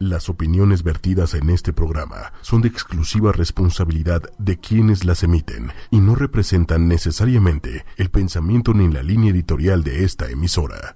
[0.00, 5.98] Las opiniones vertidas en este programa son de exclusiva responsabilidad de quienes las emiten y
[5.98, 10.94] no representan necesariamente el pensamiento ni la línea editorial de esta emisora.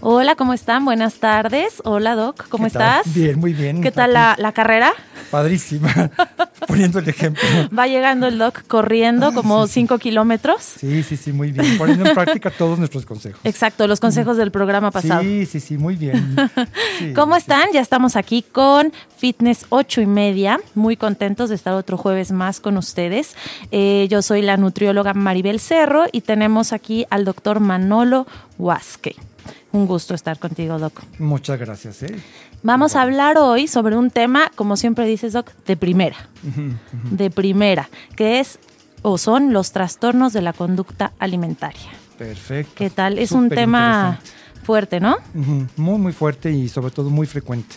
[0.00, 0.84] Hola, ¿cómo están?
[0.84, 1.82] Buenas tardes.
[1.84, 3.12] Hola, Doc, ¿cómo estás?
[3.12, 3.80] Bien, muy bien.
[3.80, 4.92] ¿Qué tal la, la, carrera?
[5.32, 5.92] Padrísima,
[6.74, 7.42] poniendo el ejemplo.
[7.78, 10.60] Va llegando el Doc corriendo como 5 kilómetros.
[10.60, 11.78] Sí, sí, sí, muy bien.
[11.78, 13.40] Poniendo en práctica todos nuestros consejos.
[13.44, 15.22] Exacto, los consejos del programa pasado.
[15.22, 16.36] Sí, sí, sí, muy bien.
[16.98, 17.68] Sí, ¿Cómo están?
[17.72, 20.60] Ya estamos aquí con Fitness 8 y media.
[20.74, 23.36] Muy contentos de estar otro jueves más con ustedes.
[23.70, 28.26] Eh, yo soy la nutrióloga Maribel Cerro y tenemos aquí al doctor Manolo
[28.58, 29.14] Huasque.
[29.74, 31.02] Un gusto estar contigo, Doc.
[31.18, 32.04] Muchas gracias.
[32.04, 32.14] ¿eh?
[32.66, 36.16] Vamos a hablar hoy sobre un tema, como siempre dices, Doc, de primera.
[37.10, 38.58] De primera, que es
[39.02, 41.90] o son los trastornos de la conducta alimentaria.
[42.16, 42.72] Perfecto.
[42.74, 43.18] ¿Qué tal?
[43.18, 44.18] Es un tema
[44.62, 45.16] fuerte, ¿no?
[45.76, 47.76] Muy, muy fuerte y sobre todo muy frecuente.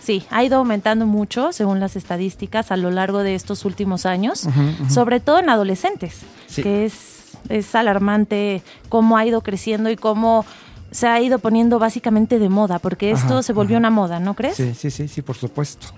[0.00, 4.46] Sí, ha ido aumentando mucho según las estadísticas a lo largo de estos últimos años,
[4.88, 6.62] sobre todo en adolescentes, Sí.
[6.62, 10.46] que es, es alarmante cómo ha ido creciendo y cómo
[10.90, 13.80] se ha ido poniendo básicamente de moda, porque esto Ajá, se volvió ajá.
[13.80, 14.56] una moda, ¿no crees?
[14.56, 15.88] Sí, sí, sí, sí, por supuesto.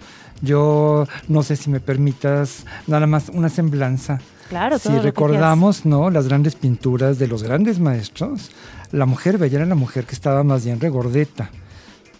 [0.42, 4.20] Yo no sé si me permitas nada más una semblanza.
[4.48, 6.10] Claro, Si recordamos, ¿no?
[6.10, 8.50] Las grandes pinturas de los grandes maestros,
[8.90, 11.50] la mujer bella era la mujer que estaba más bien regordeta.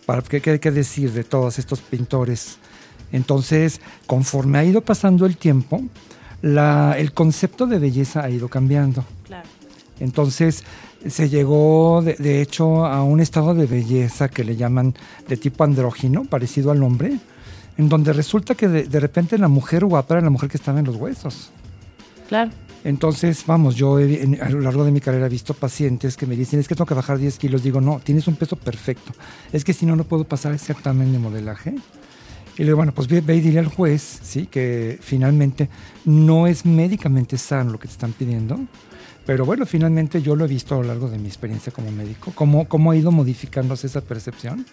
[0.06, 2.58] ¿Para qué, qué hay que decir de todos estos pintores?
[3.10, 5.82] Entonces, conforme ha ido pasando el tiempo,
[6.42, 9.05] la- el concepto de belleza ha ido cambiando.
[9.27, 9.48] Claro.
[9.98, 10.62] Entonces
[11.08, 14.94] se llegó, de, de hecho, a un estado de belleza que le llaman
[15.28, 17.16] de tipo andrógino, parecido al hombre,
[17.78, 20.78] en donde resulta que de, de repente la mujer guapa era la mujer que estaba
[20.80, 21.50] en los huesos.
[22.28, 22.50] Claro.
[22.84, 26.26] Entonces, vamos, yo he- en- a lo largo de mi carrera he visto pacientes que
[26.26, 27.62] me dicen, es que tengo que bajar 10 kilos.
[27.62, 29.12] Digo, no, tienes un peso perfecto.
[29.52, 31.74] Es que si no, no puedo pasar ese examen de modelaje.
[32.56, 34.46] Y le digo, bueno, pues ve, ve y dile al juez, ¿sí?
[34.46, 35.68] Que finalmente
[36.04, 38.58] no es médicamente sano lo que te están pidiendo.
[39.27, 42.33] Pero bueno, finalmente yo lo he visto a lo largo de mi experiencia como médico,
[42.35, 44.67] cómo, cómo ha ido modificándose esa percepción.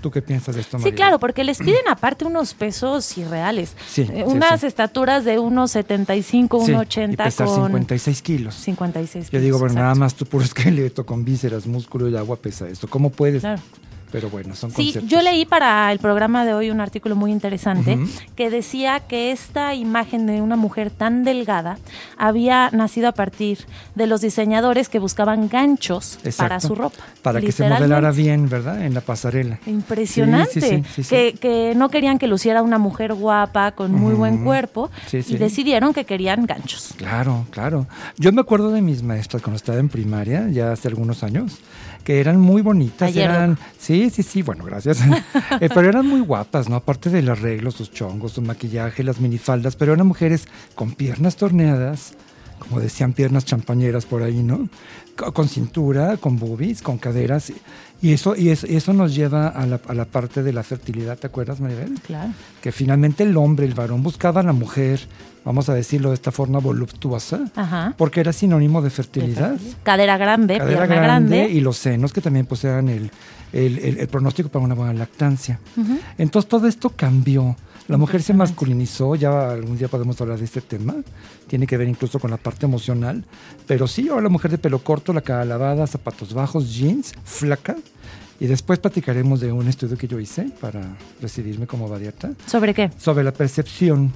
[0.00, 0.96] ¿Tú qué piensas de esto, Sí, María?
[0.96, 3.74] claro, porque les piden aparte unos pesos irreales.
[3.86, 4.66] Sí, Eh, sí, unas sí.
[4.66, 8.54] estaturas de unos 75, Sí, unos y 80 pesar con 56 kilos.
[8.54, 10.00] 56 Yo digo, kilos, bueno, nada exacto.
[10.00, 12.88] más tú puro esqueleto con vísceras, músculo y agua pesa esto.
[12.88, 13.42] ¿Cómo puedes?
[13.42, 13.60] Claro.
[14.12, 15.10] Pero bueno, son Sí, conceptos.
[15.10, 17.98] yo leí para el programa de hoy un artículo muy interesante
[18.36, 21.78] que decía que esta imagen de una mujer tan delgada
[22.16, 23.58] había nacido a partir
[23.94, 26.36] de los diseñadores que buscaban ganchos Exacto.
[26.42, 26.98] para su ropa.
[27.22, 28.84] Para que se modelara bien, ¿verdad?
[28.84, 29.58] En la pasarela.
[29.66, 30.52] Impresionante.
[30.52, 31.08] Sí, sí, sí, sí, sí.
[31.08, 35.92] Que, que no querían que luciera una mujer guapa, con muy buen cuerpo, y decidieron
[35.92, 36.94] que querían ganchos.
[36.96, 37.86] Claro, claro.
[38.16, 41.58] Yo me acuerdo de mis maestras cuando estaba en primaria, ya hace algunos años,
[42.04, 43.08] que eran muy bonitas.
[43.08, 44.98] Ayer, eran, sí, sí, sí, bueno, gracias.
[45.60, 46.76] Eh, pero eran muy guapas, ¿no?
[46.76, 52.14] Aparte del arreglo, sus chongos, su maquillaje, las minifaldas, pero eran mujeres con piernas torneadas,
[52.58, 54.68] como decían, piernas champañeras por ahí, ¿no?
[55.16, 57.52] Co- Con cintura, con boobies, con caderas.
[58.02, 61.18] Y eso, y eso, eso nos lleva a la, a la parte de la fertilidad,
[61.18, 62.00] ¿te acuerdas, Maribel?
[62.06, 62.32] Claro.
[62.62, 65.00] que finalmente el hombre, el varón, buscaba a la mujer,
[65.44, 67.94] vamos a decirlo de esta forma voluptuosa, Ajá.
[67.96, 69.56] porque era sinónimo de fertilidad.
[69.82, 71.48] Cadera grande, Cadera pierna grande.
[71.50, 73.10] y los senos que también posean el,
[73.52, 75.58] el- el- el pronóstico para una buena lactancia.
[76.18, 77.56] Entonces todo esto cambió.
[77.88, 80.94] La mujer se masculinizó, ya algún día podemos hablar de este tema,
[81.48, 83.24] tiene que ver incluso con la parte emocional,
[83.66, 87.74] pero sí, ahora la mujer de pelo corto, la cara lavada, zapatos bajos, jeans, flaca,
[88.38, 90.82] y después platicaremos de un estudio que yo hice para
[91.20, 92.92] recibirme como bariatra, ¿Sobre qué?
[92.96, 94.12] sobre la percepción.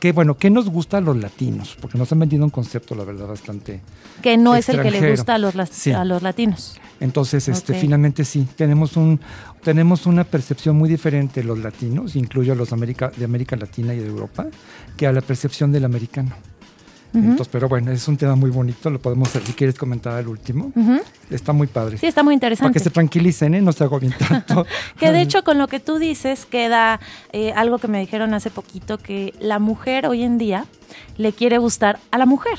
[0.00, 1.76] Que bueno, ¿qué nos gusta a los latinos?
[1.80, 3.80] Porque nos han vendido un concepto, la verdad, bastante.
[4.22, 5.90] Que no es el que le gusta a los, Sí.
[5.90, 6.80] a los latinos.
[7.00, 9.20] Entonces, este, finalmente sí, tenemos un,
[9.62, 13.98] tenemos una percepción muy diferente los latinos, incluyo a los América, de América Latina y
[13.98, 14.46] de Europa,
[14.96, 16.30] que a la percepción del americano.
[17.14, 20.28] Entonces, pero bueno, es un tema muy bonito, lo podemos hacer si quieres comentar al
[20.28, 20.72] último.
[21.30, 21.98] Está muy padre.
[21.98, 22.72] Sí, está muy Para interesante.
[22.78, 23.60] que se tranquilicen, ¿eh?
[23.62, 24.66] no se agobien tanto.
[24.98, 27.00] Que de hecho con lo que tú dices queda
[27.32, 30.66] eh, algo que me dijeron hace poquito, que la mujer hoy en día
[31.16, 32.58] le quiere gustar a la mujer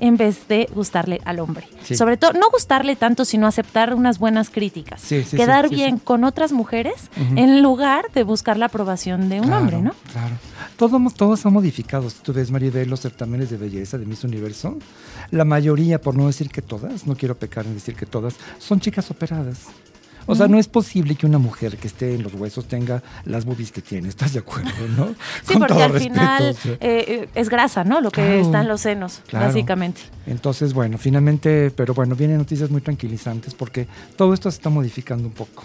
[0.00, 1.66] en vez de gustarle al hombre.
[1.82, 1.96] Sí.
[1.96, 5.00] Sobre todo, no gustarle tanto, sino aceptar unas buenas críticas.
[5.00, 9.46] Sí, sí, Quedar bien con otras mujeres en lugar de buscar la aprobación de un
[9.48, 9.92] Claro, hombre, ¿no?
[10.12, 10.36] Claro.
[10.78, 12.08] Todos, todos han modificado.
[12.08, 14.78] Si tú ves, Maribel, los certámenes de belleza de Miss Universo,
[15.32, 18.78] la mayoría, por no decir que todas, no quiero pecar en decir que todas, son
[18.78, 19.66] chicas operadas.
[20.26, 23.44] O sea, no es posible que una mujer que esté en los huesos tenga las
[23.44, 25.16] boobies que tiene, ¿estás de acuerdo, no?
[25.42, 28.00] Sí, porque al final eh, eh, es grasa, ¿no?
[28.00, 30.02] Lo que está en los senos, básicamente.
[30.26, 35.26] Entonces, bueno, finalmente, pero bueno, vienen noticias muy tranquilizantes porque todo esto se está modificando
[35.26, 35.64] un poco.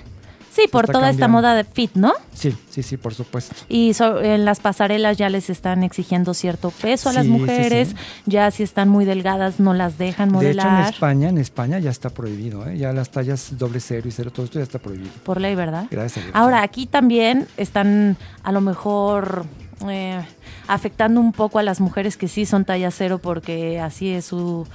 [0.54, 2.14] Sí, por toda esta moda de fit, ¿no?
[2.34, 3.56] Sí, sí, sí, por supuesto.
[3.70, 7.96] Y en las pasarelas ya les están exigiendo cierto peso a las mujeres,
[8.28, 10.66] ya si están muy delgadas no las dejan modelar.
[10.66, 12.78] De hecho, en España, en España ya está prohibido, ¿eh?
[12.78, 15.12] ya las tallas doble cero y cero, todo esto ya está prohibido.
[15.24, 15.88] Por ley, ¿verdad?
[15.90, 16.36] Gracias a Dios.
[16.36, 19.46] Ahora, aquí también están a lo mejor...
[19.90, 20.22] Eh,
[20.68, 24.66] afectando un poco a las mujeres que sí son talla cero porque así es su,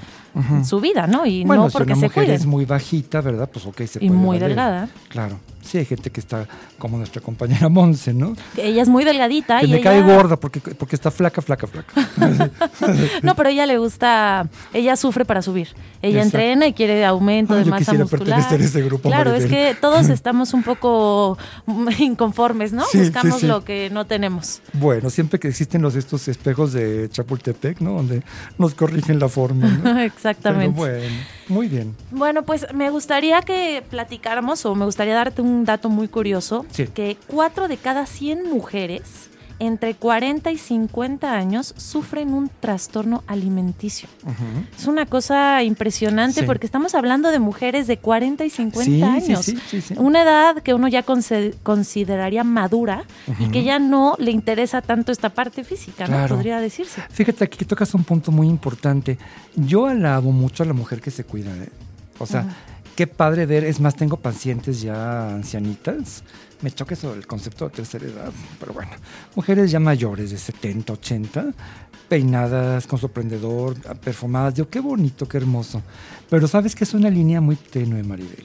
[0.64, 1.24] su vida, ¿no?
[1.24, 3.48] Y no porque si una mujer es muy bajita, ¿verdad?
[3.50, 4.88] Pues ok, se Y muy delgada.
[5.08, 5.38] Claro.
[5.68, 6.48] Sí, hay gente que está
[6.78, 8.34] como nuestra compañera Monse, ¿no?
[8.56, 9.60] ella es muy delgadita.
[9.60, 11.92] Que y me cae gorda porque, porque está flaca, flaca, flaca.
[13.22, 15.68] no, pero ella le gusta, ella sufre para subir.
[16.00, 18.40] Ella entrena y quiere aumento de masa muscular.
[18.50, 21.36] A ese grupo, claro, es que todos estamos un poco
[21.98, 22.84] inconformes, ¿no?
[22.94, 24.62] Buscamos lo que no tenemos.
[24.72, 27.92] Bueno, siempre que existen los estos espejos de Chapultepec, ¿no?
[27.92, 28.22] Donde
[28.56, 29.68] nos corrigen la forma.
[29.68, 29.98] ¿no?
[30.00, 30.78] Exactamente.
[30.78, 31.14] bueno,
[31.48, 31.94] muy bien.
[32.10, 37.16] Bueno, pues me gustaría que platicáramos o me gustaría darte un dato muy curioso, que
[37.26, 44.08] cuatro de cada 100 mujeres entre 40 y 50 años sufren un trastorno alimenticio.
[44.76, 49.52] Es una cosa impresionante porque estamos hablando de mujeres de 40 y 50 años.
[49.96, 53.04] una edad que uno ya consideraría madura
[53.38, 56.26] y que ya no le interesa tanto esta parte física, ¿no?
[56.28, 57.02] Podría decirse.
[57.10, 59.18] Fíjate, aquí tocas un punto muy importante.
[59.56, 61.50] Yo alabo mucho a la mujer que se cuida.
[61.56, 61.68] ¿eh?
[62.18, 62.46] O sea,
[62.96, 63.64] qué padre ver.
[63.64, 66.22] Es más, tengo pacientes ya ancianitas
[66.60, 68.92] me choque sobre el concepto de tercera edad, pero bueno,
[69.34, 71.54] mujeres ya mayores de 70, 80,
[72.08, 75.82] peinadas con su prendedor, perfumadas, digo, qué bonito, qué hermoso.
[76.28, 78.44] Pero sabes que es una línea muy tenue, Maribel.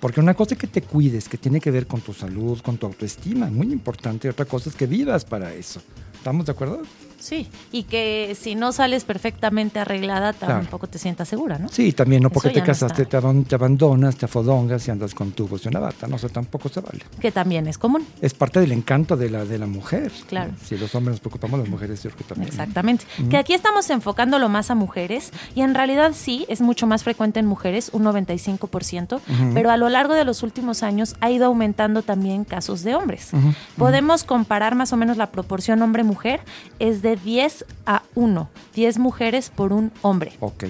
[0.00, 2.76] Porque una cosa es que te cuides, que tiene que ver con tu salud, con
[2.76, 5.80] tu autoestima, muy importante, y otra cosa es que vivas para eso.
[6.14, 6.82] ¿Estamos de acuerdo?
[7.24, 11.70] Sí, y que si no sales perfectamente arreglada, tampoco te sientas segura, ¿no?
[11.70, 15.68] Sí, también, no porque te casaste, te, abandonas, te afodongas y andas con tubos y
[15.68, 17.00] una bata, no, sé, tampoco se vale.
[17.18, 18.06] Que también es común.
[18.20, 20.12] Es parte del encanto de la, de la mujer.
[20.28, 20.52] Claro.
[20.62, 22.48] Si los hombres nos preocupamos, las mujeres yo que también.
[22.48, 23.06] Exactamente.
[23.30, 27.40] Que aquí estamos enfocándolo más a mujeres y en realidad sí, es mucho más frecuente
[27.40, 29.20] en mujeres, un 95%,
[29.54, 33.30] pero a lo largo de los últimos años ha ido aumentando también casos de hombres.
[33.78, 36.40] Podemos comparar más o menos la proporción hombre-mujer,
[36.78, 40.32] es de 10 a 1, 10 mujeres por un hombre.
[40.40, 40.64] Ok.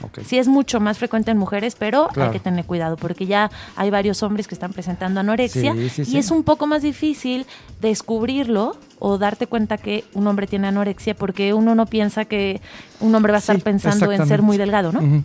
[0.00, 0.24] Okay.
[0.24, 3.90] Sí es mucho más frecuente en mujeres, pero hay que tener cuidado porque ya hay
[3.90, 7.46] varios hombres que están presentando anorexia y es un poco más difícil
[7.80, 12.60] descubrirlo o darte cuenta que un hombre tiene anorexia porque uno no piensa que
[13.00, 15.24] un hombre va a estar pensando en ser muy delgado, ¿no?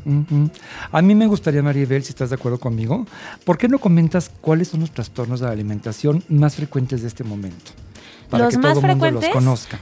[0.92, 3.06] A mí me gustaría, Maribel, si estás de acuerdo conmigo,
[3.46, 7.24] ¿por qué no comentas cuáles son los trastornos de la alimentación más frecuentes de este
[7.24, 7.72] momento?
[8.38, 9.32] Los más frecuentes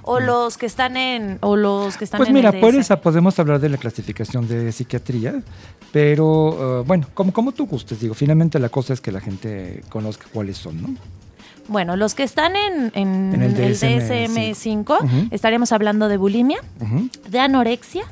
[0.03, 3.59] o los que están en o los que están pues mira por eso podemos hablar
[3.59, 5.41] de la clasificación de psiquiatría
[5.91, 9.83] pero uh, bueno como como tú gustes digo finalmente la cosa es que la gente
[9.89, 10.89] conozca cuáles son no
[11.67, 16.59] bueno, los que están en, el DSM-5 estaríamos hablando de bulimia,
[17.29, 18.03] de anorexia,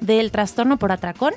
[0.00, 1.34] del trastorno por atracón,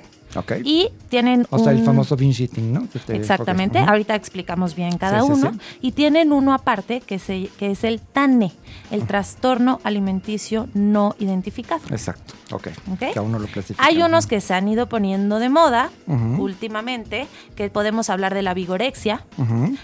[0.63, 2.87] y tienen O sea, el famoso binge eating, ¿no?
[3.09, 5.51] Exactamente, ahorita explicamos bien cada uno.
[5.81, 8.51] Y tienen uno aparte que, se, que es el TANE,
[8.91, 11.81] el trastorno alimenticio no identificado.
[11.89, 12.67] Exacto, ok.
[12.99, 13.85] Cada uno lo clasifica.
[13.85, 18.53] Hay unos que se han ido poniendo de moda últimamente, que podemos hablar de la
[18.53, 19.25] vigorexia,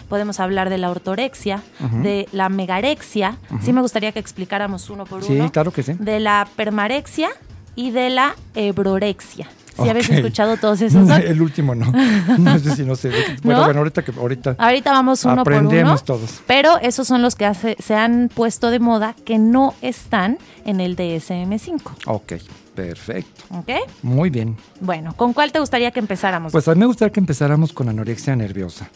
[0.07, 1.63] podemos hablar de la ortorexia,
[2.02, 3.38] de la megarexia.
[3.62, 5.45] Sí me gustaría que explicáramos uno por uno.
[5.45, 5.94] Sí, claro que sí.
[5.94, 7.30] De la permarexia
[7.76, 9.47] y de la ebrorexia.
[9.83, 11.09] ¿Sí habéis escuchado todos esos?
[11.24, 11.92] El último no.
[12.38, 13.12] No sé si no sé.
[13.44, 14.56] Bueno, bueno, ahorita que ahorita.
[14.57, 15.98] Ahorita vamos uno por uno.
[16.00, 16.42] todos.
[16.45, 20.95] Pero esos son los que se han puesto de moda que no están en el
[20.95, 21.81] DSM-5.
[22.06, 22.33] Ok,
[22.76, 23.44] perfecto.
[23.50, 23.69] Ok.
[24.04, 24.57] Muy bien.
[24.81, 26.52] Bueno, ¿con cuál te gustaría que empezáramos?
[26.52, 28.90] Pues a mí me gustaría que empezáramos con anorexia nerviosa.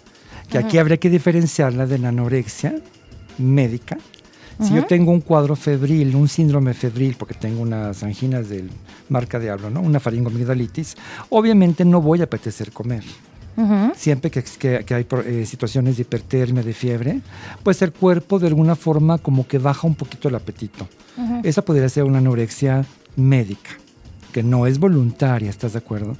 [0.49, 2.75] Que aquí habría que diferenciarla de la anorexia
[3.37, 3.97] médica
[4.61, 8.69] si yo tengo un cuadro febril, un síndrome febril, porque tengo unas anginas del
[9.09, 9.81] marca de hablo, ¿no?
[9.81, 10.95] Una faringomigdalitis,
[11.29, 13.03] obviamente no voy a apetecer comer.
[13.95, 14.43] Siempre que,
[14.83, 17.21] que, hay eh, situaciones de hipertermia, de fiebre,
[17.61, 20.87] pues el cuerpo de alguna forma como que baja un poquito el apetito.
[21.43, 22.83] Esa podría ser una anorexia
[23.15, 23.71] médica,
[24.31, 26.17] que no es voluntaria, ¿estás de acuerdo?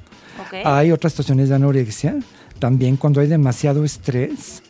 [0.64, 2.20] Hay otras situaciones de anorexia,
[2.60, 4.62] también cuando hay demasiado estrés,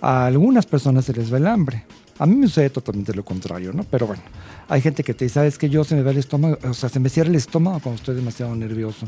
[0.00, 1.84] a algunas personas se les va el hambre.
[2.18, 3.82] A mí me sucede totalmente lo contrario, ¿no?
[3.84, 4.22] Pero bueno,
[4.68, 6.88] Hay gente que te dice, sabes que yo se me va el estómago, o sea,
[6.88, 9.06] se me cierra el estómago cuando estoy demasiado nervioso.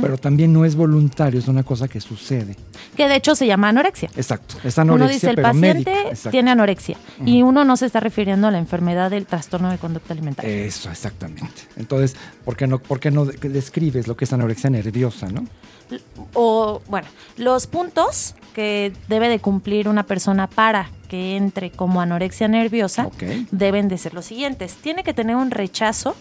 [0.00, 2.56] Pero también no es voluntario, es una cosa que sucede.
[2.96, 4.10] Que de hecho se llama anorexia.
[4.16, 5.94] Exacto, es anorexia, uno dice el pero paciente
[6.30, 10.12] tiene anorexia y uno no se está refiriendo a la enfermedad del trastorno de conducta
[10.12, 10.50] alimentaria.
[10.66, 11.62] Eso, exactamente.
[11.76, 15.44] Entonces, ¿por qué no, por qué no de- describes lo que es anorexia nerviosa, no?
[16.34, 17.06] o bueno,
[17.36, 23.10] los puntos que debe de cumplir una persona para que entre como anorexia nerviosa
[23.50, 24.76] deben de ser los siguientes.
[24.76, 26.16] Tiene que tener un rechazo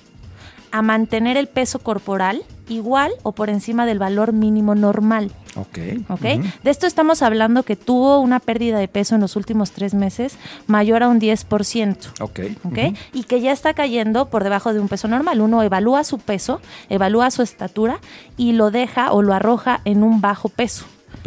[0.70, 5.32] a mantener el peso corporal igual o por encima del valor mínimo normal.
[5.56, 5.78] Ok.
[6.10, 6.26] ¿Ok?
[6.40, 6.44] ujú.
[6.64, 10.38] De esto estamos hablando que tuvo una pérdida de peso en los últimos tres meses
[10.68, 11.96] mayor a un 10%.
[12.20, 12.40] Ok.
[12.66, 12.78] ¿ok?
[12.78, 12.94] ujú.
[13.14, 15.40] Y que ya está cayendo por debajo de un peso normal.
[15.40, 18.02] Uno evalúa su peso, evalúa su estatura
[18.36, 20.86] y lo deja o lo arroja en un bajo peso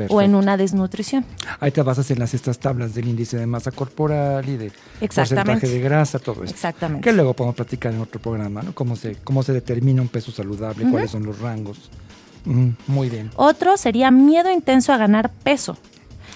[0.09, 1.25] o en una desnutrición.
[1.61, 5.69] Ahí te basas en las estas tablas del índice de masa corporal y de porcentaje
[5.69, 6.53] de grasa, todo eso.
[6.53, 7.05] Exactamente.
[7.05, 8.75] Que luego podemos platicar en otro programa, ¿no?
[8.75, 11.91] Cómo se, cómo se determina un peso saludable, cuáles son los rangos.
[12.87, 13.31] Muy bien.
[13.37, 15.79] Otro sería miedo intenso a ganar peso.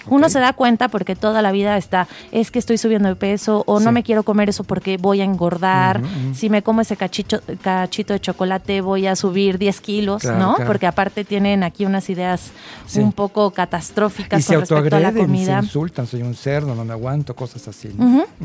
[0.09, 3.63] Uno se da cuenta porque toda la vida está, es que estoy subiendo de peso
[3.67, 6.01] o no me quiero comer eso porque voy a engordar.
[6.33, 10.55] Si me como ese cachito, cachito de chocolate voy a subir 10 kilos, Claro, ¿no?
[10.55, 10.67] claro.
[10.69, 12.51] Porque aparte tienen aquí unas ideas
[12.87, 12.99] Sí.
[12.99, 15.59] un poco catastróficas Y con respecto a la autoagreden, se comida.
[15.63, 17.89] insultan, soy un cerdo, no me aguanto, cosas así.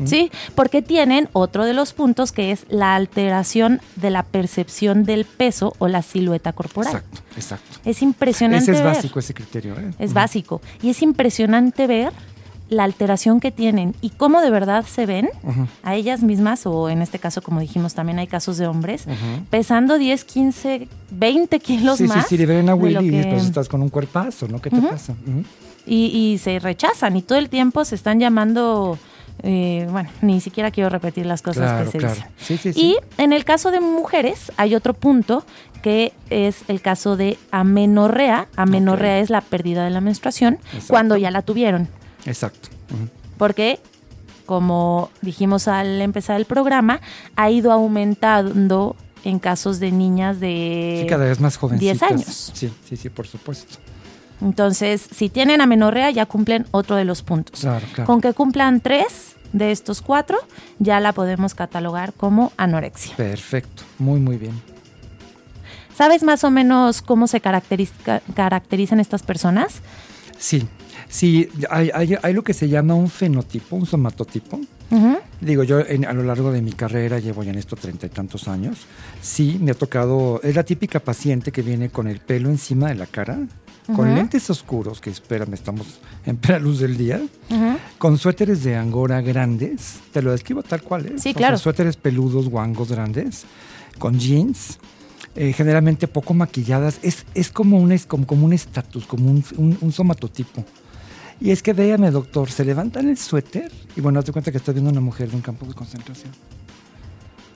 [0.05, 5.25] Sí, porque tienen otro de los puntos que es la alteración de la percepción del
[5.25, 6.93] peso o la silueta corporal.
[6.95, 7.79] Exacto, exacto.
[7.85, 8.93] Es impresionante Ese es ver.
[8.95, 9.73] básico, ese criterio.
[9.79, 9.91] ¿eh?
[9.99, 10.61] Es básico.
[10.81, 11.54] Y es impresionante
[11.87, 12.11] ver
[12.67, 15.29] la alteración que tienen y cómo de verdad se ven
[15.83, 19.05] a ellas mismas, o en este caso, como dijimos, también hay casos de hombres,
[19.51, 22.27] pesando 10, 15, 20 kilos Sí, sí, más.
[22.27, 24.59] sí, le ven a Willy, que- pues estás con un cuerpazo, ¿no?
[24.59, 25.13] ¿Qué te pasa?
[25.85, 28.97] Y, y se rechazan y todo el tiempo se están llamando,
[29.43, 32.15] eh, bueno, ni siquiera quiero repetir las cosas Claro, que se claro.
[32.15, 32.29] dicen.
[32.37, 32.79] Sí, sí, sí.
[32.81, 35.45] Y en el caso de mujeres hay otro punto
[35.81, 38.47] que es el caso de amenorrea.
[38.55, 40.87] Amenorrea es la pérdida de la menstruación Exacto.
[40.87, 41.87] cuando ya la tuvieron.
[42.25, 42.69] Exacto.
[43.37, 43.79] Porque
[44.45, 47.01] como dijimos al empezar el programa,
[47.35, 51.99] ha ido aumentando en casos de niñas de Sí, cada vez más jovencitas.
[51.99, 52.51] 10 años.
[52.53, 53.77] Sí, sí, sí, por supuesto.
[54.41, 57.61] Entonces, si tienen amenorrea, ya cumplen otro de los puntos.
[57.61, 58.05] Claro, claro.
[58.05, 60.37] Con que cumplan tres de estos cuatro,
[60.79, 63.15] ya la podemos catalogar como anorexia.
[63.15, 63.83] Perfecto.
[63.99, 64.53] Muy, muy bien.
[65.95, 69.75] ¿Sabes más o menos cómo se caracteriza- caracterizan estas personas?
[70.37, 70.67] Sí,
[71.07, 74.59] sí, hay, hay, hay lo que se llama un fenotipo, un somatotipo.
[75.41, 78.09] Digo, yo en- a lo largo de mi carrera, llevo ya en esto treinta y
[78.09, 78.79] tantos años,
[79.21, 82.95] sí, me ha tocado, es la típica paciente que viene con el pelo encima de
[82.95, 83.39] la cara,
[83.93, 87.21] con lentes oscuros, que espérame, estamos en plena luz del día,
[87.97, 91.09] con suéteres de angora grandes, te lo describo tal cual, ¿eh?
[91.17, 91.57] Sí, O sea, claro.
[91.57, 93.43] suéteres peludos, guangos grandes,
[93.99, 94.79] con jeans,
[95.35, 99.43] eh, generalmente poco maquilladas, es, es como un es como, como un estatus, como un,
[99.57, 100.63] un- un somatotipo.
[101.41, 104.73] Y es que véame, doctor, se levantan el suéter y bueno, hazte cuenta que estás
[104.73, 106.31] viendo a una mujer de un campo de concentración.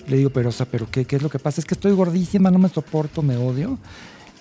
[0.07, 1.62] Le digo, pero, o sea, ¿pero qué, qué es lo que pasa?
[1.62, 3.77] Es que estoy gordísima, no me soporto, me odio.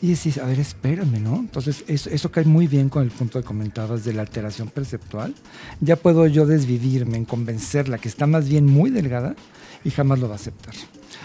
[0.01, 1.37] Y decís, a ver, espérame, ¿no?
[1.37, 5.35] Entonces, eso, eso cae muy bien con el punto que comentabas de la alteración perceptual.
[5.81, 9.35] Ya puedo yo desvivirme en convencerla que está más bien muy delgada
[9.85, 10.75] y jamás lo va a aceptar.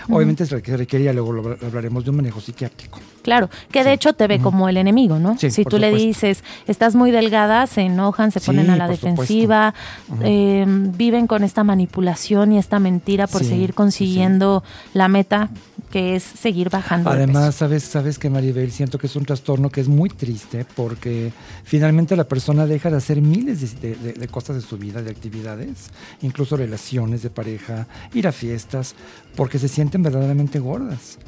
[0.09, 2.99] Obviamente se requiere, requería, luego lo hablaremos de un manejo psiquiátrico.
[3.21, 5.37] Claro, que de hecho te ve como el enemigo, ¿no?
[5.37, 8.89] Sí, si tú le dices, estás muy delgada, se enojan, se Sí, ponen a la
[8.89, 9.73] defensiva,
[10.21, 14.63] eh, viven con esta manipulación y esta mentira por seguir consiguiendo
[14.93, 15.49] la meta
[15.93, 17.11] que es seguir bajando.
[17.11, 17.57] de Además, peso.
[17.59, 21.31] sabes, sabes que Maribel, siento que es un trastorno que es muy triste porque
[21.63, 25.11] finalmente la persona deja de hacer miles de, de- de cosas de su vida, de
[25.11, 25.91] actividades,
[26.23, 28.95] incluso relaciones de pareja, ir a fiestas,
[29.35, 31.19] porque se sienten verdaderamente gordas.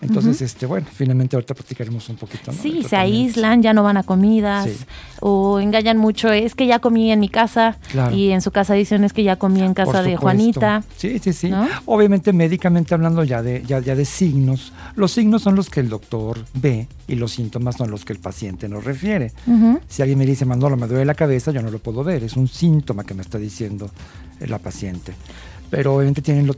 [0.00, 2.52] Entonces, este, bueno, finalmente ahorita platicaremos un poquito.
[2.52, 2.58] ¿no?
[2.62, 4.76] Sí, se aíslan, ya no van a comidas Sí.
[5.20, 6.30] o engañan mucho.
[6.32, 8.14] Es que ya comí en mi casa Claro.
[8.14, 10.16] y en su casa dicen es que ya comí en casa de.
[10.16, 10.84] Juanita.
[10.96, 11.50] Sí, sí, sí.
[11.50, 11.66] ¿no?
[11.86, 15.88] Obviamente, médicamente hablando ya de, ya, ya de signos, los signos son los que el
[15.88, 19.32] doctor ve y los síntomas son los que el paciente nos refiere.
[19.88, 22.22] Si alguien me dice, Manolo, me duele la cabeza, yo no lo puedo ver.
[22.22, 23.90] Es un síntoma que me está diciendo
[24.40, 25.12] eh, la paciente.
[25.70, 26.48] Pero obviamente tienen,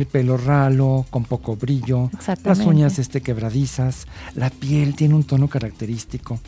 [0.00, 2.10] el pelo ralo, con poco brillo,
[2.44, 6.38] las uñas este, quebradizas, la piel tiene un tono característico.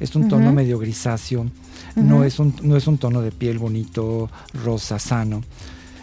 [0.00, 1.46] Es un tono medio grisáceo,
[1.94, 4.28] no, es un, no es un tono de piel bonito,
[4.64, 5.42] rosa, sano.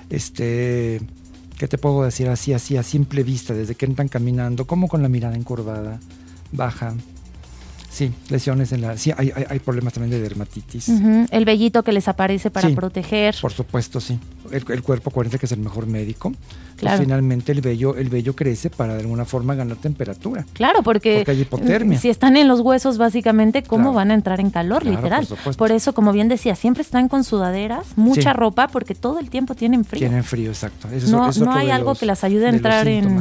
[0.10, 1.02] Este,
[1.58, 5.02] ¿qué te puedo decir así, así, a simple vista, desde que entran caminando, como con
[5.02, 6.00] la mirada encorvada,
[6.54, 6.94] baja?
[7.92, 8.98] Sí, lesiones en la...
[8.98, 10.90] Sí, hay, hay, hay problemas también de dermatitis.
[11.32, 12.76] El vellito que les aparece para Sí.
[12.76, 13.36] proteger.
[13.42, 14.18] Por supuesto, sí.
[14.52, 16.32] El, el cuerpo, acuérdense que es el mejor médico.
[16.32, 17.04] Pues Claro.
[17.04, 20.46] finalmente el vello, el vello crece para de alguna forma ganar temperatura.
[20.54, 22.00] Claro, porque, Porque hay hipotermia.
[22.00, 23.96] si están en los huesos, básicamente, ¿cómo Claro.
[23.96, 25.26] van a entrar en calor, Claro, literal?
[25.28, 25.66] por supuesto.
[25.68, 28.38] eso, como bien decía, siempre están con sudaderas, mucha Sí.
[28.38, 30.00] ropa, porque todo el tiempo tienen frío.
[30.00, 30.88] Tienen frío, exacto.
[30.88, 33.20] Ese es- no es no hay algo los- que las ayude a entrar en,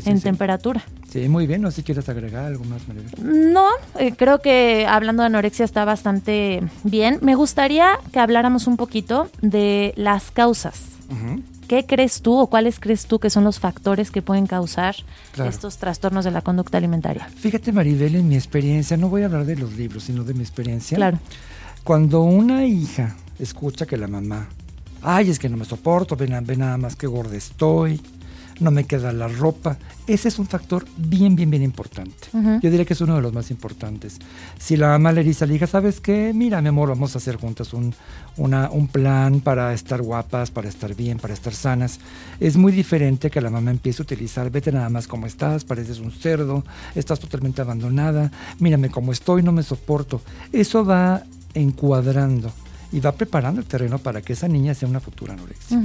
[0.00, 0.82] Sí, en temperatura.
[1.10, 1.62] Sí, muy bien.
[1.62, 3.52] No sé si quieres agregar algo más, Maribel.
[3.52, 3.66] No,
[3.98, 7.18] eh, creo que hablando de anorexia está bastante bien.
[7.22, 10.82] Me gustaría que habláramos un poquito de las causas.
[11.66, 14.94] ¿Qué crees tú o cuáles crees tú que son los factores que pueden causar
[15.32, 15.50] Claro.
[15.50, 17.28] estos trastornos de la conducta alimentaria?
[17.36, 20.40] Fíjate, Maribel, en mi experiencia, no voy a hablar de los libros, sino de mi
[20.40, 20.96] experiencia.
[20.96, 21.18] Claro.
[21.84, 24.48] Cuando una hija escucha que la mamá,
[25.02, 28.00] ay, es que no me soporto, ve nada más que gorda estoy,
[28.60, 32.28] no me queda la ropa, ese es un factor bien, bien, bien importante.
[32.60, 34.18] Yo diría que es uno de los más importantes.
[34.58, 36.32] Si la mamá le dice a la hija, ¿sabes qué?
[36.34, 37.94] Mira, mi amor, vamos a hacer juntas un,
[38.36, 42.00] una- un plan para estar guapas, para estar bien, para estar sanas.
[42.38, 45.98] Es muy diferente que la mamá empiece a utilizar, vete nada más como estás, pareces
[45.98, 46.64] un cerdo,
[46.94, 50.20] estás totalmente abandonada, mírame cómo estoy, no me soporto.
[50.52, 51.22] Eso va
[51.54, 52.52] encuadrando
[52.92, 55.78] y va preparando el terreno para que esa niña sea una futura anorexia.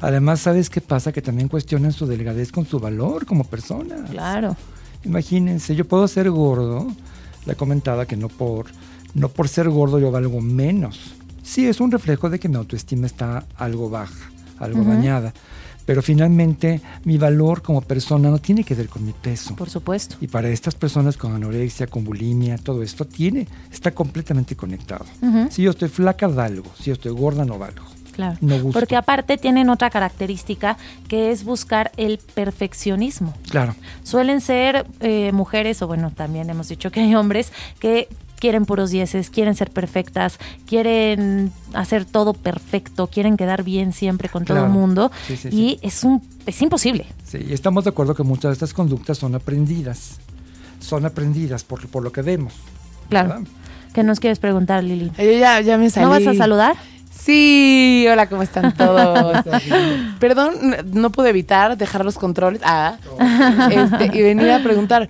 [0.00, 1.12] Además, ¿sabes qué pasa?
[1.12, 4.04] Que también cuestionan su delgadez con su valor como persona.
[4.10, 4.56] Claro.
[5.04, 6.86] Imagínense, yo puedo ser gordo,
[7.46, 8.66] le comentaba que no por,
[9.14, 11.14] no por ser gordo yo valgo menos.
[11.42, 15.32] Sí, es un reflejo de que mi autoestima está algo baja, algo dañada.
[15.86, 19.54] Pero finalmente mi valor como persona no tiene que ver con mi peso.
[19.54, 20.16] Por supuesto.
[20.20, 25.06] Y para estas personas con anorexia, con bulimia, todo esto tiene, está completamente conectado.
[25.48, 26.72] Si yo estoy flaca, valgo.
[26.76, 27.84] Si yo estoy gorda, no valgo.
[28.16, 28.38] Claro.
[28.40, 28.78] No gusto.
[28.78, 33.34] Porque aparte tienen otra característica que es buscar el perfeccionismo.
[33.50, 33.74] Claro.
[34.04, 38.08] Suelen ser eh, mujeres, o bueno, también hemos dicho que hay hombres que
[38.40, 44.46] quieren puros dieces, quieren ser perfectas, quieren hacer todo perfecto, quieren quedar bien siempre con
[44.46, 45.12] todo el mundo.
[45.26, 45.78] Sí, sí, y sí.
[45.82, 47.04] es un es imposible.
[47.24, 50.20] Sí, y estamos de acuerdo que muchas de estas conductas son aprendidas.
[50.80, 52.54] Son aprendidas por, por lo que vemos.
[53.10, 53.28] Claro.
[53.28, 53.44] ¿verdad?
[53.92, 55.10] ¿Qué nos quieres preguntar, Lili?
[55.16, 56.04] Yo ya, ya me salí.
[56.04, 56.76] ¿No vas a saludar?
[57.18, 59.44] Sí, hola, ¿cómo están todos?
[60.20, 62.98] Perdón, no pude evitar dejar los controles ah,
[63.70, 65.08] este, y venir a preguntar.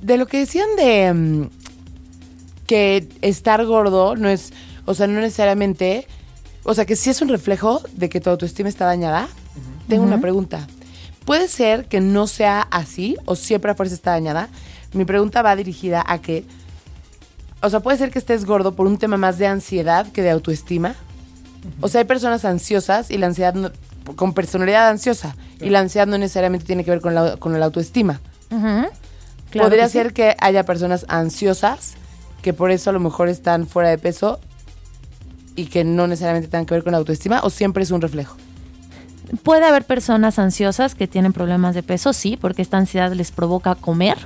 [0.00, 1.50] De lo que decían de mm,
[2.66, 4.52] que estar gordo no es,
[4.84, 6.06] o sea, no necesariamente,
[6.64, 9.28] o sea, que sí es un reflejo de que tu autoestima está dañada.
[9.88, 10.66] Tengo una pregunta.
[11.24, 14.48] ¿Puede ser que no sea así o siempre a fuerza está dañada?
[14.92, 16.44] Mi pregunta va dirigida a que,
[17.62, 20.30] o sea, puede ser que estés gordo por un tema más de ansiedad que de
[20.30, 20.94] autoestima.
[21.80, 23.70] O sea, hay personas ansiosas y la ansiedad no-
[24.16, 27.66] con personalidad ansiosa y la ansiedad no necesariamente tiene que ver con la, con la
[27.66, 28.20] autoestima.
[28.48, 28.90] Claro
[29.68, 29.92] Podría que sí.
[29.98, 31.94] ser que haya personas ansiosas
[32.42, 34.40] que por eso a lo mejor están fuera de peso
[35.56, 38.36] y que no necesariamente tengan que ver con la autoestima o siempre es un reflejo.
[39.42, 43.74] Puede haber personas ansiosas que tienen problemas de peso, sí, porque esta ansiedad les provoca
[43.74, 44.16] comer,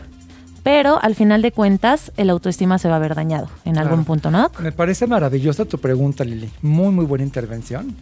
[0.62, 3.88] pero al final de cuentas el autoestima se va a ver dañado en Claro.
[3.90, 4.50] algún punto, ¿no?
[4.60, 6.50] Me parece maravillosa tu pregunta, Lili.
[6.62, 7.94] Muy, muy buena intervención.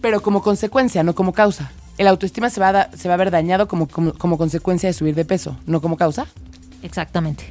[0.00, 1.70] Pero como consecuencia, no como causa.
[1.96, 4.88] El autoestima se va a, da- se va a ver dañado como, como, como consecuencia
[4.88, 6.26] de subir de peso, no como causa.
[6.82, 7.44] Exactamente.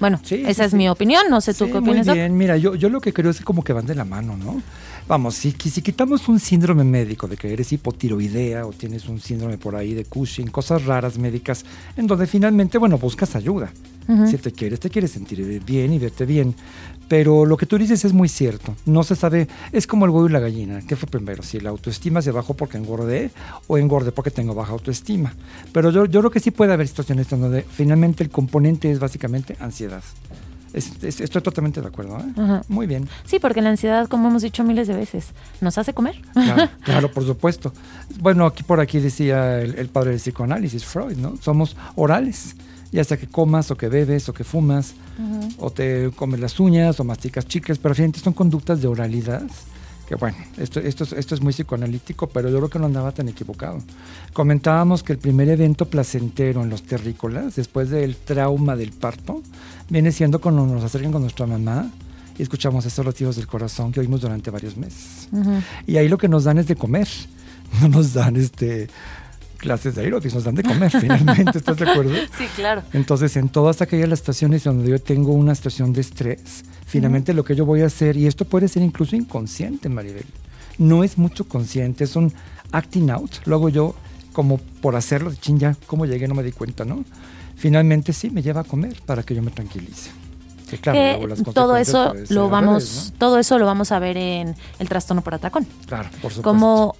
[0.00, 0.76] Bueno, Sí, esa sí, es sí.
[0.76, 2.06] mi opinión, no sé tú Sí, qué muy opinas.
[2.06, 2.16] Doc?
[2.16, 2.36] bien.
[2.36, 4.60] Mira, yo, yo lo que creo es que como que van de la mano, ¿no?
[5.06, 9.58] Vamos, si, si quitamos un síndrome médico de que eres hipotiroidea o tienes un síndrome
[9.58, 11.64] por ahí de Cushing, cosas raras médicas,
[11.96, 13.70] en donde finalmente, bueno, buscas ayuda.
[14.26, 16.54] Si te quieres, te quieres sentir bien y verte bien.
[17.08, 18.74] Pero lo que tú dices es muy cierto.
[18.84, 20.80] No se sabe, es como el huevo y la gallina.
[20.86, 21.42] ¿Qué fue primero?
[21.42, 23.30] Si la autoestima se bajó porque engordé
[23.66, 25.34] o engordé porque tengo baja autoestima.
[25.72, 28.98] Pero yo, yo creo que sí puede haber situaciones en donde finalmente el componente es
[28.98, 30.02] básicamente ansiedad.
[30.74, 32.18] Es- es- estoy totalmente de acuerdo.
[32.18, 32.24] ¿eh?
[32.36, 32.62] Ajá.
[32.68, 33.08] Muy bien.
[33.24, 35.28] Sí, porque la ansiedad, como hemos dicho miles de veces,
[35.60, 36.20] nos hace comer.
[36.34, 37.72] Claro, claro, por supuesto.
[38.20, 41.36] Bueno, aquí por aquí decía el, el padre del psicoanálisis, Freud, ¿no?
[41.40, 42.56] Somos orales.
[42.92, 44.94] Ya sea que comas o que bebes o que fumas
[45.58, 49.42] o te comes las uñas o masticas chicles, pero finalmente son conductas de oralidad.
[50.08, 53.12] Que bueno, esto, esto, es- esto es muy psicoanalítico, pero yo creo que no andaba
[53.12, 53.78] tan equivocado.
[54.32, 59.42] Comentábamos que el primer evento placentero en los terrícolas, después del trauma del parto,
[59.88, 61.90] viene siendo cuando nos acercan con nuestra mamá
[62.38, 65.28] y escuchamos esos latidos del corazón que oímos durante varios meses.
[65.32, 65.62] Ujú.
[65.86, 67.08] Y ahí lo que nos dan es de comer.
[67.80, 68.88] No nos dan este
[69.56, 72.12] clases de aeróbics, nos dan de comer finalmente, ¿estás de acuerdo?
[72.38, 72.82] Sí, claro.
[72.92, 77.42] Entonces, en todas aquellas las estaciones donde yo tengo una situación de estrés, finalmente lo
[77.42, 80.26] que yo voy a hacer, y esto puede ser incluso inconsciente, Maribel,
[80.78, 82.32] no es mucho consciente, es un
[82.70, 83.96] acting out, lo hago yo
[84.32, 86.28] como por hacerlo, de chin, ya, ¿cómo llegué?
[86.28, 87.04] No me di cuenta, ¿no?
[87.56, 90.12] Finalmente sí, me lleva a comer para que yo me tranquilice.
[90.80, 94.88] Claro, que las todo eso lo vamos, todo eso lo vamos a ver en el
[94.88, 95.66] trastorno por atracón.
[95.86, 96.42] Claro, por supuesto.
[96.42, 96.96] Cómo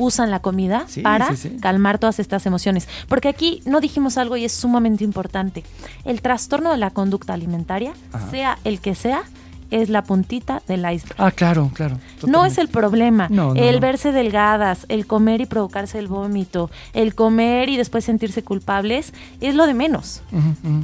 [0.00, 1.56] usan la comida Sí, para sí, sí.
[1.60, 2.88] calmar todas estas emociones.
[3.08, 5.62] Porque aquí no dijimos algo y es sumamente importante.
[6.04, 8.30] El trastorno de la conducta alimentaria, Ajá.
[8.30, 9.22] sea el que sea,
[9.70, 11.14] es la puntita del iceberg.
[11.18, 11.98] Ah, claro, claro.
[12.26, 13.28] No es el problema.
[13.30, 13.80] No, no, el no.
[13.80, 19.54] verse delgadas, el comer y provocarse el vómito, el comer y después sentirse culpables, es
[19.54, 20.22] lo de menos.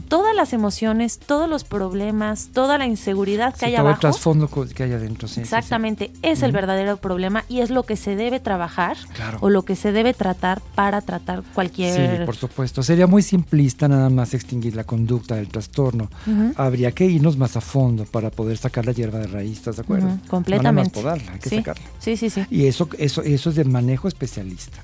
[0.09, 4.01] Todas las emociones, todos los problemas, toda la inseguridad que Sí, hay todo el abajo.
[4.01, 5.42] trasfondo co- que hay adentro, sí, sí, sí.
[5.42, 9.38] Exactamente, es el verdadero problema y es lo que se debe trabajar Claro.
[9.40, 12.18] o lo que se debe tratar para tratar cualquier...
[12.18, 12.83] Sí, por supuesto.
[12.83, 16.09] Sería muy simplista nada más extinguir la conducta del trastorno.
[16.57, 19.83] Habría que irnos más a fondo para poder sacar la hierba de raíz, ¿estás de
[19.83, 20.19] acuerdo?
[20.29, 21.01] Completamente.
[21.01, 21.57] No nada más podarla, hay que sí.
[21.57, 21.85] sacarla.
[21.99, 22.45] sí, sí, sí.
[22.51, 24.79] Y eso, eso, eso es de manejo especialista.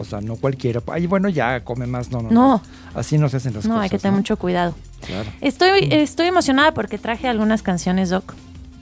[0.00, 0.80] O sea, no cualquiera.
[0.86, 2.10] Ay, bueno, ya come más.
[2.10, 2.62] No, no, No.
[2.94, 3.82] Así no se hacen las No, cosas.
[3.84, 4.18] hay que tener ¿no?
[4.20, 4.74] mucho cuidado.
[5.06, 5.28] Claro.
[5.42, 8.32] Estoy, estoy emocionada porque traje algunas canciones, Doc,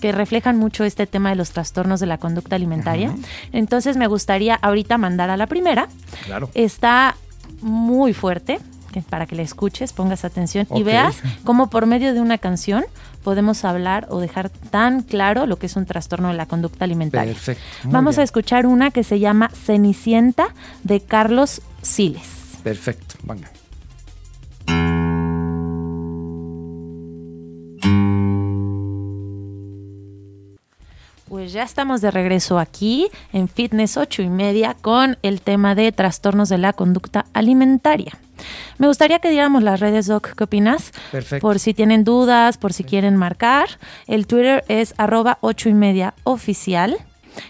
[0.00, 3.12] que reflejan mucho este tema de los trastornos de la conducta alimentaria.
[3.52, 5.88] Entonces me gustaría ahorita mandar a la primera.
[6.26, 6.48] Claro.
[6.54, 7.16] Está
[7.60, 8.60] muy fuerte,
[8.92, 12.84] que para que la escuches, pongas atención y veas cómo por medio de una canción
[13.24, 17.32] podemos hablar o dejar tan claro lo que es un trastorno de la conducta alimentaria.
[17.32, 17.62] Perfecto.
[17.84, 20.48] Vamos a escuchar una que se llama Cenicienta
[20.84, 22.58] de Carlos Siles.
[22.62, 23.16] Perfecto.
[23.24, 23.50] Venga.
[31.28, 35.90] Pues ya estamos de regreso aquí en Fitness 8 y media con el tema de
[35.90, 38.12] trastornos de la conducta alimentaria.
[38.78, 40.92] Me gustaría que diéramos las redes, Doc, ¿qué opinas?
[41.12, 41.46] Perfecto.
[41.46, 43.68] Por si tienen dudas, por si quieren marcar.
[44.06, 46.96] El Twitter es arroba 8 y media oficial.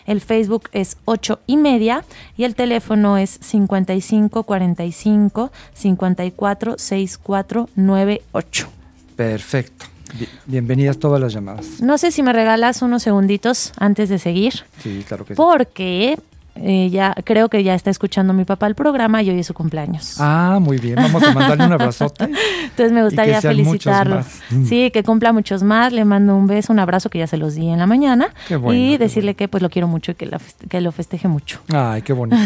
[0.07, 2.05] El Facebook es 8 y media
[2.39, 8.69] y el teléfono es 55 45 54 64 98.
[9.17, 9.87] Perfecto.
[10.19, 11.81] Bi- Bienvenidas todas las llamadas.
[11.83, 14.65] No sé si me regalas unos segunditos antes de seguir.
[14.83, 15.37] Sí, claro que sí.
[15.37, 16.19] porque
[16.57, 19.55] eh, ya creo que ya está escuchando mi papá el programa y hoy es su
[19.55, 20.17] cumpleaños.
[20.21, 20.97] Ah, muy bien.
[20.97, 22.25] Vamos a mandarle un abrazote.
[22.65, 24.23] Entonces me gustaría felicitarlo.
[24.69, 25.93] Sí, que cumpla muchos más.
[25.93, 28.29] Le mando un beso, un abrazo que ya se los di en la mañana.
[28.49, 30.93] Qué bueno, y decirle que pues lo quiero mucho y que, la feste- que lo
[30.93, 31.61] festeje mucho.
[31.73, 32.37] Ay, qué bonito.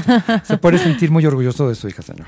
[0.42, 2.26] Se puede sentir muy orgulloso de su hija, señor.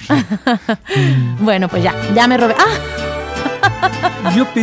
[1.40, 2.54] Bueno, pues ya, ya me robé.
[2.58, 4.30] ¡Ah!
[4.36, 4.60] ¡Yupi!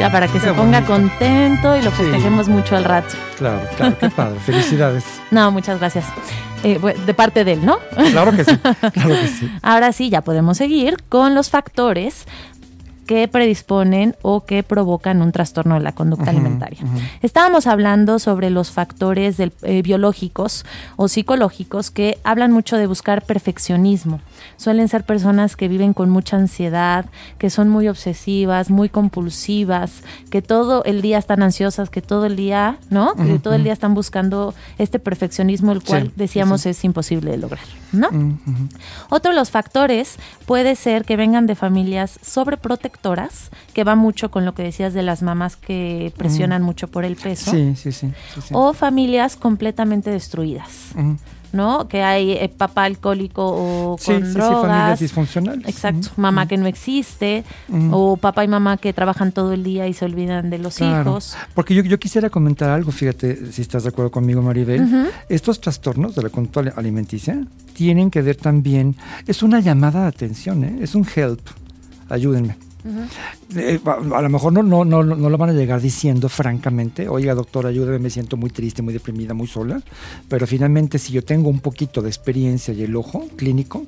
[0.00, 0.92] Ya para que Qué se ponga bonito.
[0.92, 1.96] contento y lo Sí.
[1.98, 3.14] festejemos mucho al rato.
[3.36, 4.40] Claro, claro, qué padre.
[4.46, 5.04] Felicidades.
[5.30, 6.06] No, muchas gracias.
[6.62, 7.78] Eh, de parte de él, ¿no?
[8.10, 8.56] Claro que sí,
[8.92, 9.50] claro que sí.
[9.62, 12.26] Ahora sí, ya podemos seguir con los factores
[13.10, 16.78] que predisponen o que provocan un trastorno de la conducta Ujú, alimentaria.
[16.84, 16.96] ujú.
[17.22, 23.22] Estábamos hablando sobre los factores del- eh, biológicos o psicológicos que hablan mucho de buscar
[23.22, 24.20] perfeccionismo.
[24.56, 27.06] Suelen ser personas que viven con mucha ansiedad,
[27.38, 32.36] que son muy obsesivas, muy compulsivas, que todo el día están ansiosas, que todo el
[32.36, 33.14] día, ¿no?
[33.14, 36.68] Que Ujú, todo el día están buscando este perfeccionismo, el cual sí, decíamos sí.
[36.68, 38.06] es imposible de lograr, ¿no?
[39.08, 40.14] Otro de los factores
[40.46, 42.99] puede ser que vengan de familias sobreprotectoras,
[43.72, 47.16] que va mucho con lo que decías de las mamás que presionan mucho por el
[47.16, 48.12] peso, Sí, sí, sí.
[48.34, 48.48] sí, sí.
[48.52, 50.92] o familias completamente destruidas.
[51.52, 51.88] ¿no?
[51.88, 54.60] Que hay eh, papá alcohólico o Sí, con sí, sí, drogas.
[54.60, 55.66] familias disfuncionales.
[55.68, 57.42] Exacto, mamá que no existe,
[57.90, 61.10] o papá y mamá que trabajan todo el día y se olvidan de los Claro,
[61.10, 61.36] hijos.
[61.54, 65.10] Porque yo, yo quisiera comentar algo, fíjate, si estás de acuerdo conmigo, Maribel.
[65.28, 68.94] Estos trastornos de la conducta ali- alimenticia tienen que ver también,
[69.26, 70.78] es una llamada de atención, ¿eh?
[70.82, 71.40] es un help,
[72.08, 72.56] ayúdenme.
[73.56, 77.08] Eh, a, a lo mejor no, no, no, no lo van a llegar diciendo francamente,
[77.08, 79.82] oiga doctor, ayúdeme, me siento muy triste, muy deprimida, muy sola,
[80.28, 83.84] pero finalmente si yo tengo un poquito de experiencia y el ojo clínico,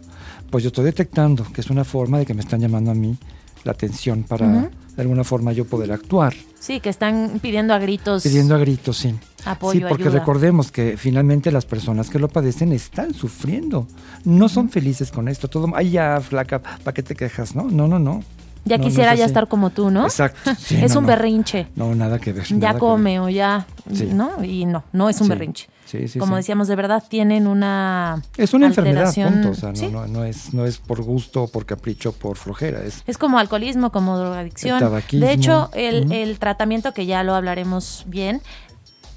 [0.50, 3.16] pues yo estoy detectando que es una forma de que me están llamando a mí
[3.64, 8.22] la atención para de alguna forma yo poder actuar, Sí, que están pidiendo a gritos
[8.22, 9.14] pidiendo a gritos, sí.
[9.44, 10.20] apoyo, sí, porque ayuda.
[10.20, 13.88] recordemos que finalmente las personas que lo padecen están sufriendo.
[14.24, 15.48] No son felices con esto.
[15.48, 17.56] Todo, ay, ya, flaca, ¿para qué te quejas?
[17.56, 18.22] No, no, no, no.
[18.64, 20.04] Ya No, no quisiera es ya estar como tú, ¿no?
[20.04, 20.54] Exacto.
[20.58, 21.68] sí, es no, un berrinche.
[21.74, 22.46] No, nada que ver.
[22.48, 24.08] ya come o ya, Sí.
[24.12, 24.44] ¿no?
[24.44, 25.30] Y no, no es un Sí.
[25.30, 25.68] berrinche.
[25.84, 29.50] Sí, sí, Como decíamos, de verdad tienen una Es una enfermedad, punto.
[29.50, 29.88] O sea, no, sí.
[29.90, 32.82] no, es, no es por gusto, por capricho, por flojera.
[32.82, 34.78] Es, Es como alcoholismo, como drogadicción.
[34.78, 35.26] Tabaquismo.
[35.26, 38.40] De hecho, el, el tratamiento, que ya lo hablaremos bien,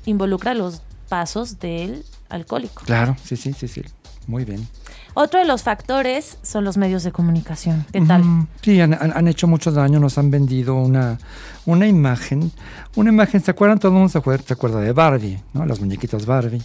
[0.05, 2.83] involucra los pasos del alcohólico.
[2.83, 3.83] claro, sí, sí, sí, sí.
[4.27, 4.67] Muy bien.
[5.15, 7.85] Otro de los factores son los medios de comunicación.
[7.91, 8.23] ¿Qué tal?
[8.61, 11.17] Sí, han, hecho mucho daño, nos han vendido una,
[11.65, 12.51] una imagen.
[12.95, 13.79] Una imagen, ¿se acuerdan?
[13.79, 15.65] Todo el mundo se acuerda, se acuerda de Barbie, ¿no?
[15.65, 16.61] Las muñequitas Barbie.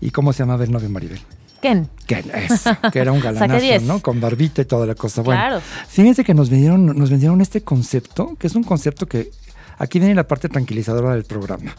[0.00, 1.20] ¿Y cómo se llamaba el novio Maribel?
[1.62, 1.88] Ken.
[2.06, 3.82] Ken, es, que era un galanazo, 10.
[3.84, 4.00] ¿no?
[4.02, 5.22] Con barbita y toda la cosa.
[5.22, 5.60] Bueno, Claro.
[5.88, 9.30] fíjense que nos vendieron, nos vendieron este concepto, que es un concepto que
[9.78, 11.74] aquí viene la parte tranquilizadora del programa.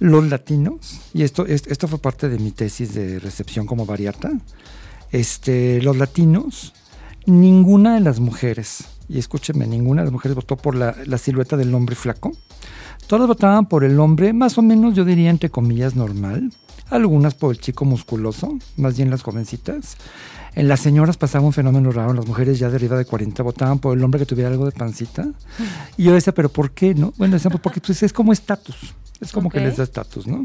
[0.00, 4.30] Los latinos, y esto, es- esto fue parte de mi tesis de recepción como variata,
[5.12, 6.72] este, los latinos,
[7.26, 11.56] ninguna de las mujeres, y escúchenme, ninguna de las mujeres votó por la, la silueta
[11.56, 12.32] del hombre flaco.
[13.06, 16.52] Todas votaban por el hombre, más o menos, yo diría, entre comillas, normal.
[16.90, 19.96] Algunas por el chico musculoso, más bien las jovencitas.
[20.54, 23.78] En las señoras pasaba un fenómeno raro, las mujeres ya de arriba de 40 votaban
[23.78, 25.28] por el hombre que tuviera algo de pancita.
[25.96, 27.12] Y yo decía, ¿pero por qué no?
[27.16, 30.42] Bueno, decían, pues porque pues, es como estatus, es como que les da estatus, ¿no?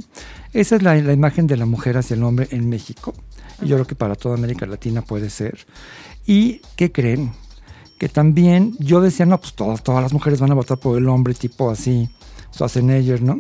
[0.54, 3.15] Esa es la, la imagen de la mujer hacia el hombre en México.
[3.62, 5.65] Y yo creo que para toda América Latina puede ser.
[6.26, 7.32] ¿Y qué creen?
[7.98, 11.08] Que también yo decía, no, pues todas, todas las mujeres van a votar por el
[11.08, 12.10] hombre tipo así,
[12.54, 13.39] Schwarzenegger, ¿no?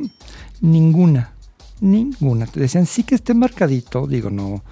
[0.61, 1.33] Ninguna,
[1.81, 2.47] ninguna.
[2.47, 4.63] Te decían, sí que esté marcadito, digo, no,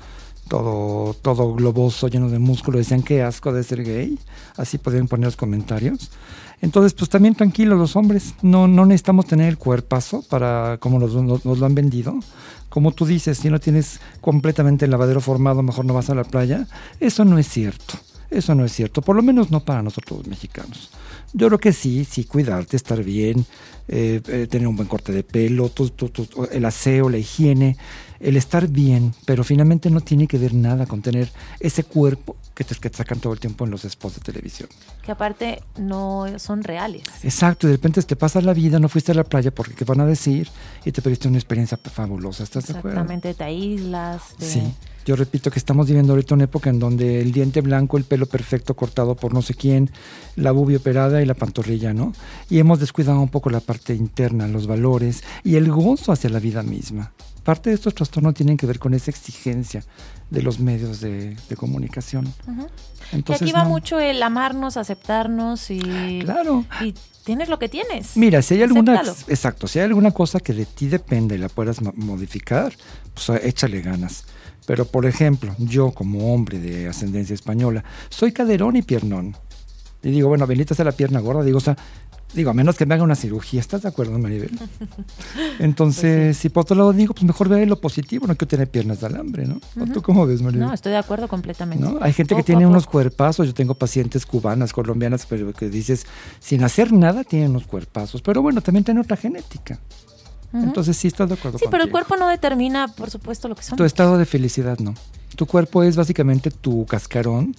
[0.47, 2.77] todo, todo globoso, lleno de músculo.
[2.77, 4.17] Decían, qué asco de ser gay.
[4.55, 6.11] Así podían poner los comentarios.
[6.63, 8.35] Entonces, pues también tranquilos los hombres.
[8.41, 12.17] No, no necesitamos tener el cuerpazo para como nos, nos- nos lo han vendido.
[12.69, 16.23] Como tú dices, si no tienes completamente el lavadero formado, mejor no vas a la
[16.23, 16.65] playa.
[17.01, 17.95] Eso no es cierto.
[18.29, 19.01] Eso no es cierto.
[19.01, 20.89] Por lo menos no para nosotros los mexicanos.
[21.33, 23.45] Yo creo que sí, sí, cuidarte, estar bien,
[23.89, 27.75] eh, eh, tener un buen corte de pelo, tu- tu- tu- el aseo, la higiene,
[28.23, 32.63] el estar bien, pero finalmente no tiene que ver nada con tener ese cuerpo que
[32.63, 34.69] te, que te sacan todo el tiempo en los spots de televisión.
[35.03, 37.03] Que aparte no son reales.
[37.23, 39.85] Exacto, y de repente te pasas la vida, no fuiste a la playa porque qué
[39.85, 40.47] van a decir
[40.85, 42.89] y te perdiste una experiencia fabulosa, ¿estás de acuerdo?
[43.01, 44.21] Exactamente, te aíslas.
[44.37, 44.61] te- Sí,
[45.05, 48.25] yo repito que estamos viviendo ahorita una época en donde el diente blanco, el pelo
[48.25, 49.89] perfecto cortado por no sé quién,
[50.37, 52.13] la bubia operada y la pantorrilla, ¿no?
[52.49, 56.39] Y hemos descuidado un poco la parte interna, los valores y el gozo hacia la
[56.39, 57.11] vida misma.
[57.43, 59.83] Parte de estos trastornos tienen que ver con esa exigencia
[60.29, 62.33] de los medios de, de comunicación.
[63.09, 63.69] Que Entonces, aquí va no.
[63.69, 66.65] mucho el amarnos, aceptarnos y, Claro.
[66.81, 66.93] y
[67.25, 68.15] tienes lo que tienes.
[68.15, 69.17] Mira, si hay alguna, Acéptalo.
[69.27, 72.73] exacto, si hay alguna cosa que de ti depende y la puedas mo- modificar,
[73.13, 74.23] pues eh, échale ganas.
[74.65, 79.35] Pero por ejemplo, yo como hombre de ascendencia española, soy caderón y piernón.
[80.01, 81.77] Y digo, bueno, bendita sea la pierna gorda, digo, o sea,
[82.33, 84.51] digo, a menos que me haga una cirugía, ¿estás de acuerdo, Maribel?
[85.59, 89.01] Entonces, si por otro lado digo, pues mejor ve lo positivo, no quiero tener piernas
[89.01, 89.59] de alambre, ¿no?
[89.79, 90.67] ¿O ¿Tú cómo ves, Maribel?
[90.67, 91.83] No, estoy de acuerdo completamente.
[91.83, 91.97] ¿no?
[92.01, 96.05] Hay gente que tiene unos cuerpazos, yo tengo pacientes cubanas, colombianas, pero que dices,
[96.39, 99.79] sin hacer nada tienen unos cuerpazos, pero bueno, también tienen otra genética.
[100.53, 103.63] Entonces sí estás de acuerdo Sí, pero el cuerpo no determina, por supuesto, lo que
[103.63, 103.75] son.
[103.75, 104.93] Tu estado de felicidad no.
[105.35, 107.55] Tu cuerpo es básicamente tu cascarón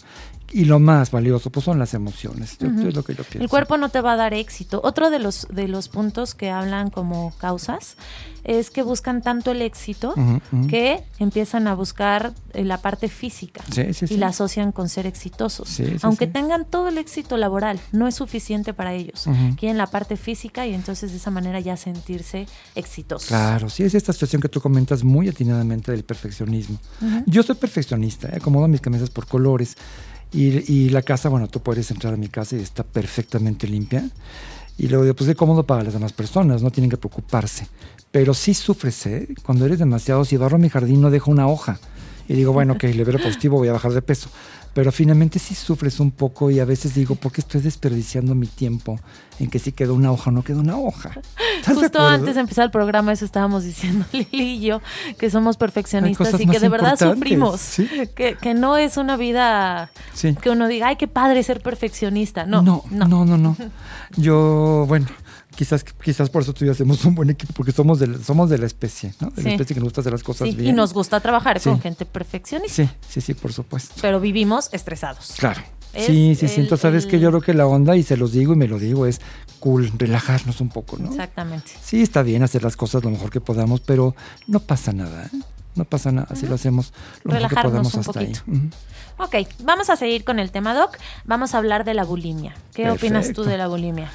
[0.52, 2.57] y lo más valioso pues son las emociones.
[2.59, 3.42] Yo- yo es lo que yo pienso.
[3.42, 4.80] El cuerpo no te va a dar éxito.
[4.85, 7.96] Otro de los, de los puntos que hablan como causas
[8.44, 10.14] es que buscan tanto el éxito
[10.68, 14.14] que empiezan a buscar eh, la parte física Sí, sí, sí.
[14.14, 15.80] y la asocian con ser exitosos.
[16.02, 19.24] Aunque tengan todo el éxito laboral, no es suficiente para ellos.
[19.59, 23.28] Quieren la parte física y entonces de esa manera ya sentirse exitosos.
[23.28, 26.78] Claro, sí, es esta situación que tú comentas muy atinadamente del perfeccionismo.
[27.26, 28.37] Yo soy perfeccionista, ¿eh?
[28.37, 29.76] acomodo mis camisas por colores
[30.35, 34.09] y, la casa, bueno, tú puedes entrar a mi casa y está perfectamente limpia.
[34.77, 37.68] Y luego digo, pues es cómodo para las demás personas, no tienen que preocuparse.
[38.11, 39.29] Pero sí sufres, ¿eh?
[39.44, 41.79] Cuando eres demasiado, si barro mi jardín no dejo una hoja.
[42.29, 44.29] Y digo, bueno, ok, le veo positivo, voy a bajar de peso.
[44.75, 48.49] Pero finalmente sí sufres un poco y a veces digo, ¿por qué estoy desperdiciando mi
[48.49, 48.99] tiempo
[49.39, 51.13] en que si quedó una hoja o no quedó una hoja?
[51.59, 54.81] ¿Estás de Justo antes de empezar el programa, eso estábamos diciendo Lili y yo,
[55.17, 57.61] que somos perfeccionistas y que de verdad sufrimos.
[57.61, 57.89] sí.
[58.17, 60.35] Que, que no es una vida Sí.
[60.35, 62.45] que uno diga, ay, qué padre ser perfeccionista.
[62.45, 63.07] No, no, no.
[63.07, 63.57] no, no, no.
[64.17, 65.07] Yo, bueno,
[65.57, 68.51] quizás, quizás por eso tú y yo hacemos un buen equipo, porque somos de, somos
[68.51, 69.31] de la especie, ¿no?
[69.31, 69.49] De Sí.
[69.49, 70.69] la especie que nos gusta hacer las cosas Sí, bien.
[70.71, 71.69] y nos gusta trabajar Sí.
[71.71, 73.95] con gente perfeccionista, Sí, sí, sí, por supuesto.
[74.03, 75.35] pero vivimos estresados.
[75.38, 75.62] Claro.
[75.93, 76.55] Es sí, sí, sí.
[76.57, 78.57] el- Entonces, ¿sabes el- que Yo creo que la onda, y se los digo y
[78.57, 79.21] me lo digo, es
[79.61, 81.09] cool, relajarnos un poco, ¿no?
[81.11, 81.71] Exactamente.
[81.83, 84.17] Sí, está bien hacer las cosas lo mejor que podamos, pero
[84.49, 85.37] no pasa nada, ¿eh?
[85.77, 86.93] No pasa nada, si lo hacemos
[87.25, 88.40] lo mejor que Relajarnos podamos un hasta poquito.
[88.47, 88.57] ahí.
[88.57, 88.69] Ujú.
[89.25, 90.99] Ok, vamos a seguir con el tema, Doc.
[91.25, 92.55] Vamos a hablar de la bulimia.
[92.75, 94.11] ¿Qué opinas tú de la bulimia?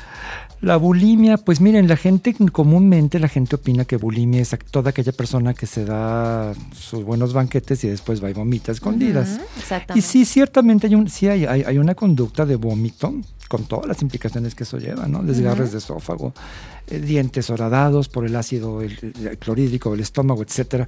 [0.61, 5.13] La bulimia, pues miren, la gente, comúnmente la gente opina que bulimia es toda aquella
[5.13, 9.39] persona que se da sus buenos banquetes y después va y vomita escondidas.
[9.57, 9.99] Exactamente.
[9.99, 13.13] Y sí, ciertamente hay, un, sí hay, hay, hay una conducta de vómito
[13.47, 15.23] con todas las implicaciones que eso lleva, ¿no?
[15.23, 16.33] Desgarres de esófago,
[16.87, 20.87] eh, dientes horadados por el ácido el, el clorhídrico del estómago, etcétera.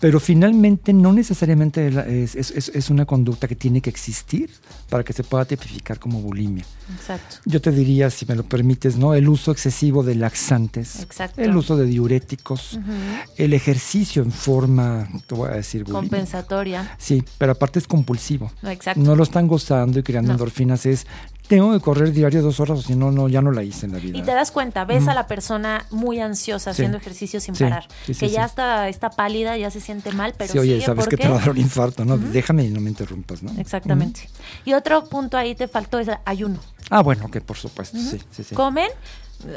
[0.00, 1.88] Pero finalmente no necesariamente
[2.22, 4.50] es, es, es, una conducta que tiene que existir
[4.88, 6.64] para que se pueda tipificar como bulimia.
[6.94, 7.36] Exacto.
[7.44, 9.14] Yo te diría, si me lo permites, ¿no?
[9.14, 11.42] El uso excesivo de laxantes, Exacto.
[11.42, 13.30] el uso de diuréticos, uh -huh.
[13.36, 16.00] el ejercicio en forma, te voy a decir, bulimia.
[16.00, 16.96] compensatoria.
[16.98, 18.52] Sí, pero aparte es compulsivo.
[18.62, 19.00] Exacto.
[19.00, 20.34] No lo están gozando y creando no.
[20.34, 21.06] endorfinas, es
[21.48, 23.92] tengo que correr diario dos horas o si no, no, ya no la hice en
[23.92, 24.16] la vida.
[24.16, 25.08] Y te das cuenta, ves mm.
[25.08, 27.64] a la persona muy ansiosa haciendo ejercicio sin sí.
[27.64, 30.86] parar, sí, que ya está, está pálida, ya se siente mal, pero sí, oye, sigue
[30.86, 31.16] sabes porque...
[31.16, 32.18] que te va a dar un infarto, ¿no?
[32.18, 33.50] Déjame y no me interrumpas, ¿no?
[33.58, 34.28] Exactamente.
[34.64, 36.60] Y otro punto ahí te faltó es el ayuno.
[36.90, 38.10] Ah, bueno, que por supuesto, uh -huh.
[38.10, 38.54] sí, sí, sí.
[38.54, 38.90] Comen,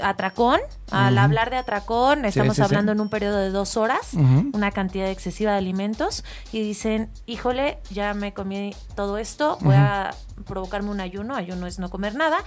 [0.04, 0.60] atracón.
[0.92, 2.96] Al hablar de atracón, estamos sí, sí, hablando sí.
[2.98, 4.50] en un periodo de dos horas, Uh -huh.
[4.54, 10.14] una cantidad excesiva de alimentos, y dicen, híjole, ya me comí todo esto, voy a
[10.46, 12.40] provocarme un ayuno, ayuno es no comer nada,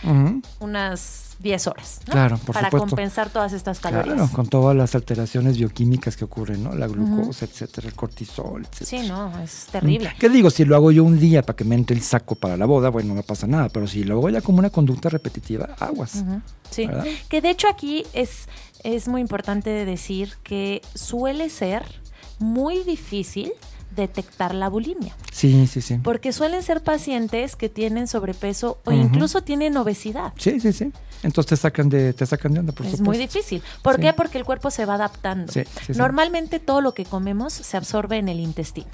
[0.60, 2.12] unas 10 horas, ¿no?
[2.12, 2.88] Claro, por Para supuesto.
[2.88, 4.16] compensar todas estas calorías.
[4.16, 6.74] Claro, con todas las alteraciones bioquímicas que ocurren, ¿no?
[6.74, 9.02] La glucosa, etcétera, el cortisol, etcétera.
[9.02, 10.12] Sí, no, es terrible.
[10.18, 10.50] ¿Qué digo?
[10.50, 12.88] Si lo hago yo un día para que me entre el saco para la boda,
[12.88, 16.24] bueno, no pasa nada, pero si lo hago ya como una conducta repetitiva, aguas.
[16.70, 17.04] Sí, ¿Verdad?
[17.28, 18.48] que de hecho aquí es,
[18.83, 21.85] es muy importante decir que suele ser
[22.38, 23.52] muy difícil
[23.94, 25.98] detectar la bulimia, Sí, sí, sí.
[26.02, 30.33] porque suelen ser pacientes que tienen sobrepeso o incluso tienen obesidad.
[30.37, 30.92] Sí, sí, sí.
[31.22, 33.11] Entonces te sacan de, te sacan de onda, por es supuesto.
[33.11, 33.62] muy difícil.
[33.83, 34.02] ¿Por Sí.
[34.02, 34.12] qué?
[34.12, 35.52] Porque el cuerpo se va adaptando.
[35.52, 35.62] Sí.
[35.96, 38.88] Normalmente todo lo que comemos se absorbe en el intestino.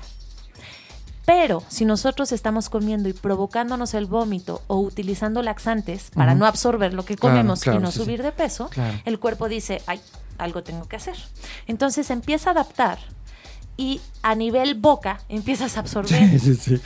[1.27, 6.93] Pero si nosotros estamos comiendo y provocándonos el vómito o utilizando laxantes para no absorber
[6.93, 8.99] lo que comemos claro, y no subir de peso, Claro.
[9.05, 10.01] el cuerpo dice, ay,
[10.39, 11.15] algo tengo que hacer.
[11.69, 12.99] Entonces empieza a adaptar
[13.81, 16.81] y a nivel boca empiezas a absorber Sí, sí, sí.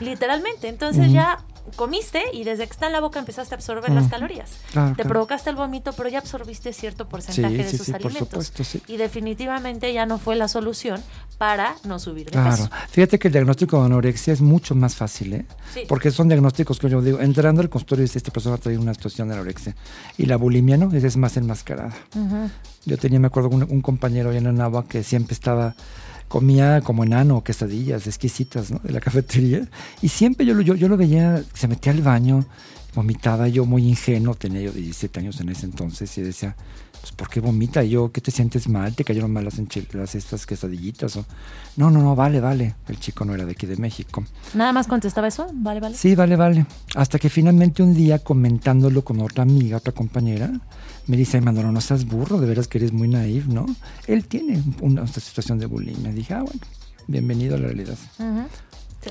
[0.00, 0.68] literalmente.
[0.68, 1.38] Entonces ya
[1.76, 4.50] comiste y desde que está en la boca empezaste a absorber las calorías.
[4.72, 5.08] Claro, Te claro.
[5.10, 8.46] provocaste el vómito, pero ya absorbiste cierto porcentaje de sus sí, por alimentos.
[8.46, 8.82] supuesto, sí.
[8.88, 11.00] Y definitivamente ya no fue la solución
[11.38, 12.50] para no subir de Claro.
[12.50, 12.70] peso.
[12.90, 15.46] Fíjate que el diagnóstico de anorexia es mucho más fácil, ¿eh?
[15.72, 15.82] Sí.
[15.86, 19.28] Porque son diagnósticos que yo digo, entrando al consultorio dice, esta persona trae una situación
[19.28, 19.76] de anorexia.
[20.18, 20.92] Y la bulimia, ¿no?
[20.92, 21.94] Esa es más enmascarada.
[22.84, 25.74] Yo tenía, me acuerdo, un, un compañero allá en Anagua que siempre estaba,
[26.30, 28.78] comía como enano, quesadillas exquisitas, ¿no?
[28.78, 29.68] De la cafetería.
[30.00, 32.44] Y siempre yo, lo- yo, yo lo veía, se metía al baño,
[32.94, 36.54] vomitaba yo muy ingenuo, tenía yo 17 años en ese entonces, y decía,
[37.00, 37.82] pues, ¿por qué vomita?
[37.82, 38.94] Yo, ¿qué te sientes mal?
[38.94, 39.58] ¿Te cayeron mal las,
[40.14, 41.16] estas quesadillitas?
[41.16, 41.24] O,
[41.76, 42.74] no, no, no, vale, vale.
[42.88, 44.22] El chico no era de aquí de México.
[44.54, 45.96] Nada más contestaba eso, vale, vale.
[45.96, 46.64] Sí, vale, vale.
[46.94, 50.50] Hasta que finalmente un día, comentándolo con otra amiga, otra compañera,
[51.06, 53.66] me dice, "Ay, Manolo, no seas burro, de veras que eres muy naif, ¿no?
[54.06, 56.12] Él tiene una, situación de bulimia.
[56.12, 56.60] Dije, ah, bueno,
[57.06, 57.98] bienvenido a la realidad.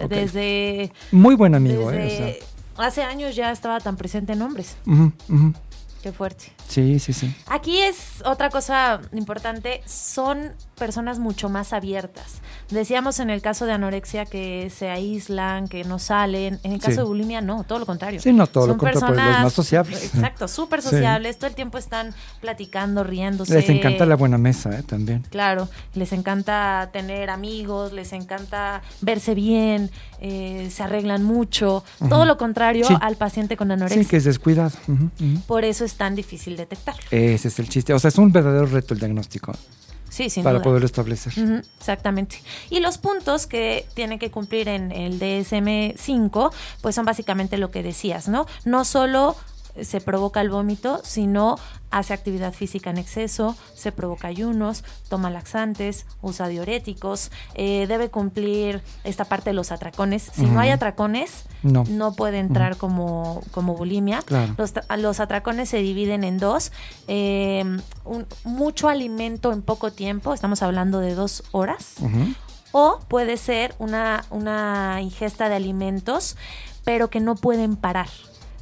[0.08, 2.40] Desde, Muy buen amigo, desde ¿eh?
[2.74, 4.76] O sea, hace años ya estaba tan presente en hombres.
[6.02, 6.54] Qué fuerte.
[6.68, 7.36] Sí, sí, sí.
[7.48, 12.42] Aquí es otra cosa importante, son personas mucho más abiertas.
[12.72, 16.60] Decíamos en el caso de anorexia que se aíslan, que no salen.
[16.64, 16.98] En el caso Sí.
[16.98, 18.20] de bulimia, no, todo lo contrario.
[18.22, 20.04] Sí, no, todo lo Son contrario, pues, los personas- más sociables.
[20.16, 20.90] Exacto, súper Sí.
[20.90, 21.38] sociables.
[21.38, 23.54] Todo el tiempo están platicando, riéndose.
[23.54, 24.84] Les encanta la buena mesa, ¿eh?
[24.84, 25.24] También.
[25.30, 31.84] Claro, les encanta tener amigos, les encanta verse bien, eh, se arreglan mucho.
[32.10, 32.96] Todo lo contrario Sí.
[33.02, 34.02] al paciente con anorexia.
[34.04, 34.72] Sí, que es descuidado.
[35.48, 37.02] Por eso es tan difícil detectarlo.
[37.12, 37.94] Ese es el chiste.
[37.94, 39.52] O sea, es un verdadero reto el diagnóstico
[40.20, 40.64] Sí, sin para duda.
[40.64, 41.32] poderlo establecer.
[41.80, 42.42] Exactamente.
[42.70, 46.52] Y los puntos que tiene que cumplir en el DSM-5,
[46.82, 48.46] pues son básicamente lo que decías, ¿no?
[48.66, 49.38] No solo
[49.82, 51.58] se provoca el vómito, sino
[51.92, 58.82] hace actividad física en exceso, se provoca ayunos, toma laxantes, usa diuréticos, eh, debe cumplir
[59.04, 60.30] esta parte de los atracones.
[60.36, 61.84] Si no hay atracones, No.
[61.90, 64.22] no puede entrar como, como bulimia.
[64.22, 64.54] Claro.
[64.58, 66.72] Los, los atracones se dividen en dos.
[67.08, 67.64] eh,
[68.06, 71.96] un- mucho alimento en poco tiempo, estamos hablando de dos horas.
[72.72, 76.38] O puede ser una, una ingesta de alimentos,
[76.84, 78.10] pero que no pueden parar.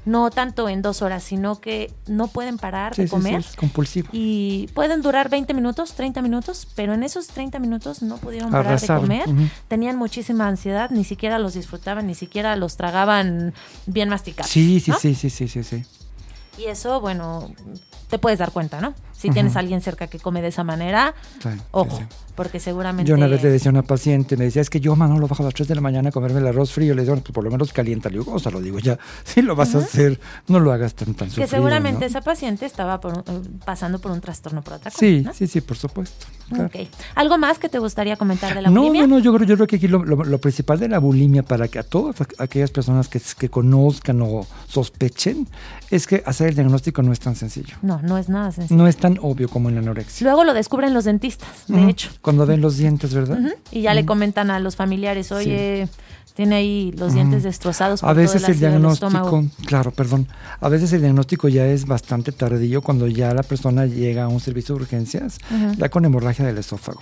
[0.08, 3.40] No tanto en dos horas, sino que no pueden parar Sí, de sí, sí, comer.
[3.42, 4.08] es compulsivo.
[4.14, 8.80] Y pueden durar 20 minutos, 30 minutos, pero en esos 30 minutos no pudieron parar
[8.80, 9.26] de comer.
[9.68, 13.54] Tenían muchísima ansiedad, ni siquiera los disfrutaban, ni siquiera los tragaban
[13.86, 14.50] bien masticados.
[14.50, 14.98] Sí, sí, ¿no?
[14.98, 15.84] sí, sí, sí, sí, sí.
[16.58, 17.52] Y eso, bueno,
[18.10, 18.96] te puedes dar cuenta, ¿no?
[19.18, 22.04] Si tienes a alguien cerca que come de esa manera, Sí, sí, ojo, sí.
[22.36, 23.10] porque seguramente...
[23.10, 25.28] Yo una vez le decía a una paciente, me decía, es que yo, mano, lo
[25.28, 26.94] bajo a las 3 de la mañana a comerme el arroz frío.
[26.94, 28.10] Le digo, "Bueno, pues por lo menos calienta.
[28.10, 30.94] Le digo, o sea, lo digo ya, si lo vas a hacer, no lo hagas
[30.94, 32.06] tan, tan que sufrido, seguramente ¿no?
[32.06, 35.00] esa paciente estaba por eh, pasando por un trastorno por atracón.
[35.00, 35.34] Sí, ¿no?
[35.34, 36.28] sí, sí, por supuesto.
[36.50, 36.70] claro.
[37.16, 39.02] ¿Algo más que te gustaría comentar de la No, bulimia?
[39.08, 41.42] no, no, yo creo, yo creo que aquí lo, lo- lo principal de la bulimia
[41.44, 45.48] para que a todas aqu- aquellas personas que, que conozcan o sospechen
[45.90, 47.76] es que hacer el diagnóstico no es tan sencillo.
[47.82, 48.78] No, no es nada sencillo.
[48.78, 50.26] No es tan obvio como en la anorexia.
[50.26, 52.10] Luego lo descubren los dentistas, de hecho.
[52.22, 53.40] Cuando ven los dientes, ¿verdad?
[53.72, 55.88] Y ya le comentan a los familiares, oye,
[56.38, 58.02] tiene ahí los dientes destrozados.
[58.02, 60.28] por A todo veces el del diagnóstico, claro, perdón,
[60.60, 64.40] a veces el diagnóstico ya es bastante tardío cuando ya la persona llega a un
[64.40, 65.40] servicio de urgencias,
[65.78, 67.02] ya con hemorragia del esófago.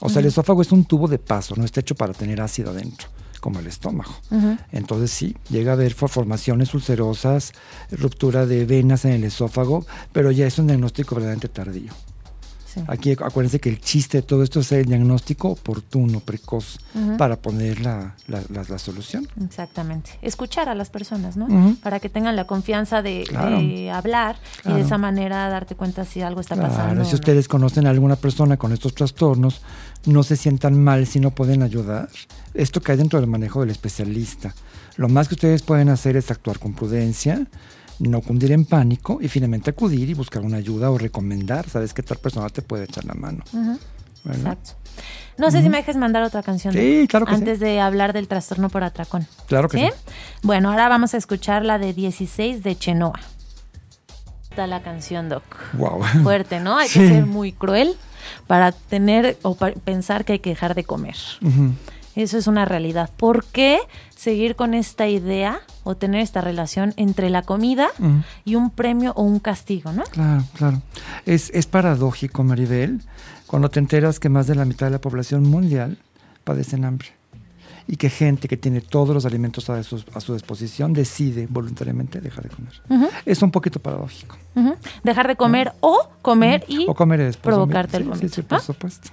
[0.00, 2.70] O sea, el esófago es un tubo de paso, no está hecho para tener ácido
[2.70, 3.08] adentro,
[3.44, 4.14] como el estómago.
[4.72, 7.52] Entonces sí, llega a haber for- formaciones ulcerosas,
[7.90, 9.84] ruptura de venas en el esófago,
[10.14, 11.92] pero ya es un diagnóstico verdaderamente tardío.
[12.74, 12.80] Sí.
[12.88, 16.78] Aquí acuérdense que el chiste de todo esto es el diagnóstico oportuno, precoz,
[17.18, 19.28] para poner la, la- la- la solución.
[19.44, 20.10] Exactamente.
[20.22, 21.46] Escuchar a las personas, ¿no?
[21.46, 21.76] Ujú.
[21.76, 23.58] Para que tengan la confianza de, Claro.
[23.58, 24.76] de hablar y Claro.
[24.78, 27.04] de esa manera darte cuenta si algo está Claro, pasando.
[27.04, 27.14] si no.
[27.14, 29.60] ustedes conocen a alguna persona con estos trastornos,
[30.06, 32.08] no se sientan mal si no pueden ayudar.
[32.54, 34.54] Esto cae dentro del manejo del especialista.
[34.96, 37.46] Lo más que ustedes pueden hacer es actuar con prudencia,
[37.98, 41.68] no cundir en pánico y finalmente acudir y buscar una ayuda o recomendar.
[41.68, 43.44] Sabes que tal persona te puede echar la mano.
[44.26, 44.70] Exacto.
[45.36, 46.72] No sé si me dejes mandar otra canción.
[46.72, 47.38] Sí, Doc, claro que sí.
[47.38, 49.26] Antes de hablar del trastorno por atracón.
[49.46, 49.86] Claro que ¿Sí?
[49.86, 50.12] sí.
[50.42, 53.18] Bueno, ahora vamos a escuchar la de 16 de Chenoa.
[54.48, 55.42] Está la canción, Doc.
[55.72, 56.02] Wow.
[56.22, 56.78] Fuerte, ¿no?
[56.78, 57.00] Hay Sí.
[57.00, 57.96] que ser muy cruel
[58.46, 61.16] para tener o para pensar que hay que dejar de comer.
[62.14, 63.10] Eso es una realidad.
[63.16, 63.80] ¿Por qué
[64.24, 68.22] seguir con esta idea o tener esta relación entre la comida Ujú.
[68.46, 70.02] y un premio o un castigo, no?
[70.04, 70.82] Claro, claro.
[71.26, 73.02] Es, es paradójico, Maribel,
[73.46, 75.98] cuando te enteras que más de la mitad de la población mundial
[76.42, 77.08] padecen hambre
[77.86, 82.20] y que gente que tiene todos los alimentos a su, a su disposición decide voluntariamente
[82.20, 82.72] dejar de comer.
[83.26, 84.38] Es un poquito paradójico.
[85.02, 88.26] Dejar de comer o comer y o comer después provocarte el vómito.
[88.28, 88.60] Sí, sí, por ¿ah?
[88.62, 89.10] supuesto.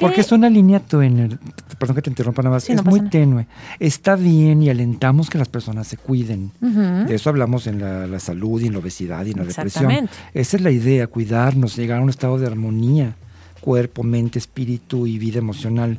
[0.00, 1.38] Porque es una línea tenue,
[1.78, 3.10] perdón que te interrumpa nada más, Sí, no es muy nada.
[3.10, 3.46] tenue.
[3.78, 6.50] Está bien y alentamos que las personas se cuiden.
[6.60, 10.08] De eso hablamos en la, la salud y en la obesidad y en la depresión.
[10.34, 13.14] Esa es la idea, cuidarnos, llegar a un estado de armonía,
[13.60, 15.98] cuerpo, mente, espíritu y vida emocional,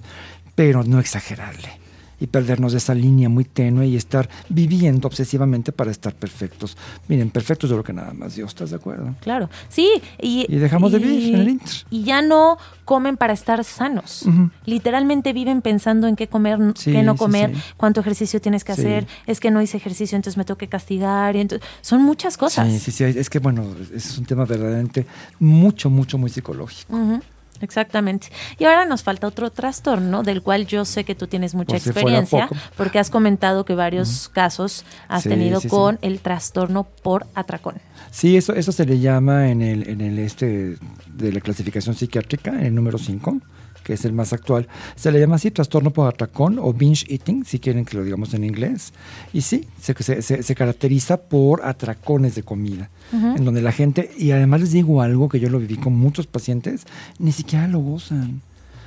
[0.55, 1.82] pero no exagerarle
[2.23, 6.77] y perdernos de esa línea muy tenue y estar viviendo obsesivamente para estar perfectos.
[7.09, 9.13] Miren, perfectos yo creo que nada más Dios, ¿estás de acuerdo?
[9.19, 9.89] Claro, sí.
[10.21, 11.69] Y, Y dejamos de vivir en el inter.
[11.89, 14.25] Y ya no comen para estar sanos.
[14.65, 17.61] Literalmente viven pensando en qué comer, Sí, qué no comer, sí.
[17.75, 19.05] cuánto ejercicio tienes que hacer.
[19.27, 21.35] Es que no hice ejercicio, entonces me tengo que castigar.
[21.35, 22.71] Y entonces, son muchas cosas.
[22.71, 25.05] Sí, sí, sí, es que bueno, es un tema verdaderamente
[25.39, 26.95] mucho, mucho, muy psicológico.
[26.95, 27.19] Ujú,
[27.63, 28.27] Exactamente.
[28.59, 31.77] Y ahora nos falta otro trastorno del cual yo sé que tú tienes mucha Por
[31.77, 35.69] experiencia, porque has comentado que varios casos has Sí, tenido sí, sí.
[35.69, 37.75] con el trastorno por atracón.
[38.11, 42.51] Sí, eso, eso se le llama en el, en el este de la clasificación psiquiátrica,
[42.51, 43.39] en el número 5,
[43.83, 47.45] que es el más actual, se le llama así trastorno por atracón o binge eating,
[47.45, 48.93] si quieren que lo digamos en inglés.
[49.33, 54.09] Y sí, se, se, se- se caracteriza por atracones de comida, en donde la gente,
[54.17, 56.85] y además les digo algo que yo lo viví con muchos pacientes,
[57.19, 58.41] ni siquiera lo gozan.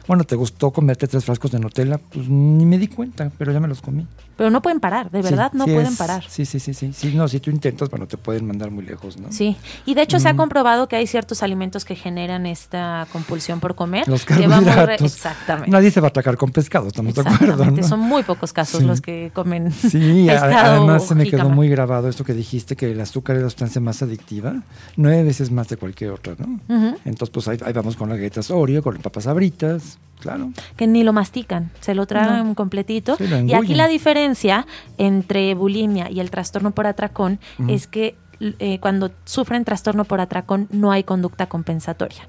[0.08, 1.98] Bueno, ¿te gustó comerte tres frascos de Nutella?
[1.98, 4.06] Pues ni me di cuenta, pero ya me los comí.
[4.36, 6.24] Pero no pueden parar, de Sí, verdad, no sí pueden es- parar.
[6.28, 6.92] Sí, sí, sí, sí.
[6.92, 9.32] Sí, no, si tú intentas, bueno, te pueden mandar muy lejos, ¿no?
[9.32, 9.56] Sí,
[9.86, 13.74] y de hecho se ha comprobado que hay ciertos alimentos que generan esta compulsión por
[13.74, 14.06] comer.
[14.06, 15.14] Los re- carbohidratos.
[15.14, 15.70] Exactamente.
[15.70, 17.82] Nadie se va a atacar con pescado, estamos de acuerdo, ¿no?
[17.82, 22.08] Son muy pocos casos los que comen Sí, pescado además se me quedó muy grabado
[22.08, 24.54] esto que dijiste, que el azúcar es la sustancia más adictiva,
[24.96, 26.60] nueve veces más de cualquier otra, ¿no?
[27.04, 30.50] Entonces, pues ahí, ahí vamos con las galletas Oreo, con las papas sabritas, claro.
[30.76, 32.54] que ni lo mastican, se lo tragan No.
[32.54, 33.16] completito.
[33.16, 34.66] Sí, lo y aquí la diferencia
[34.98, 37.38] entre bulimia y el trastorno por atracón
[37.68, 42.28] es que eh, cuando sufren trastorno por atracón no hay conducta compensatoria.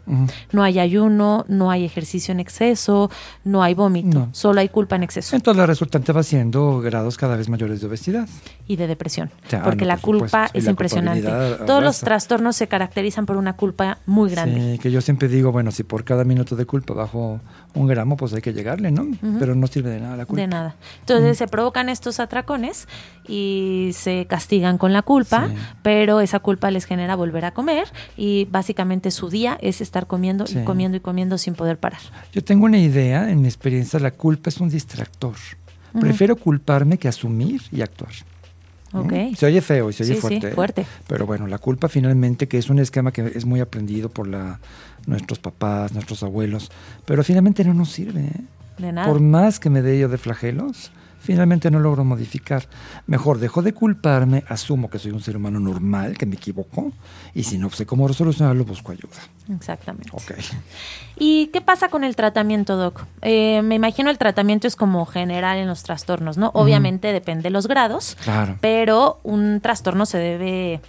[0.54, 3.12] No hay ayuno, no hay ejercicio en exceso,
[3.44, 4.30] no hay vómito, No.
[4.32, 7.88] solo hay culpa en exceso Entonces la resultante va siendo grados cada vez mayores de
[7.88, 8.26] obesidad.
[8.70, 9.32] y de depresión.
[9.50, 11.30] Ya, porque no, la por culpa es la impresionante.
[11.66, 14.74] Todos los trastornos se caracterizan por una culpa muy grande.
[14.74, 17.40] Sí, que yo siempre digo, bueno, si por cada minuto de culpa bajo
[17.78, 19.08] un gramo, pues hay que llegarle, ¿no?
[19.40, 20.42] Pero no sirve de nada la culpa.
[20.42, 20.76] De nada.
[21.00, 22.88] Entonces se provocan estos atracones
[23.28, 25.56] y se castigan con la culpa, Sí.
[25.84, 30.46] pero esa culpa les genera volver a comer y básicamente su día es estar comiendo
[30.48, 30.60] Sí.
[30.60, 32.02] y comiendo y comiendo sin poder parar.
[32.34, 35.36] Yo tengo una idea, en mi experiencia, la culpa es un distractor.
[36.00, 38.12] Prefiero culparme que asumir y actuar.
[38.94, 39.14] Ok.
[39.36, 40.48] Se oye feo y se oye Sí, sí, fuerte.
[40.48, 40.52] ¿eh?
[40.52, 40.86] fuerte.
[41.08, 44.60] Pero bueno, la culpa finalmente, que es un esquema que es muy aprendido por la,
[45.06, 46.72] nuestros papás, nuestros abuelos,
[47.06, 48.22] pero finalmente no nos sirve.
[48.22, 48.42] ¿eh?
[48.78, 49.08] De nada.
[49.08, 50.92] Por más que me dé yo de flagelos,
[51.28, 52.70] finalmente no logro modificar.
[53.06, 56.94] Mejor dejo de culparme, asumo que soy un ser humano normal, que me equivoco,
[57.34, 59.18] y si no sé cómo resolucionarlo, busco ayuda.
[59.54, 60.10] Exactamente.
[61.18, 63.06] ¿Y qué pasa con el tratamiento, Doc?
[63.22, 66.52] Eh, me imagino el tratamiento es como general en los trastornos, ¿no?
[66.54, 68.56] Obviamente depende de los grados, Claro.
[68.62, 70.80] pero un trastorno se debe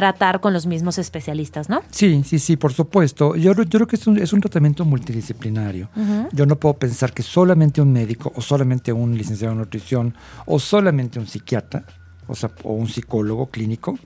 [0.00, 1.82] tratar con los mismos especialistas, ¿no?
[1.90, 3.36] Sí, sí, sí, por supuesto.
[3.36, 5.90] Yo, yo creo que es un, es un tratamiento multidisciplinario.
[6.32, 10.14] Yo no puedo pensar que solamente un médico o solamente un licenciado en nutrición
[10.46, 11.84] o solamente un psiquiatra
[12.30, 13.98] o, sea, o un psicólogo clínico.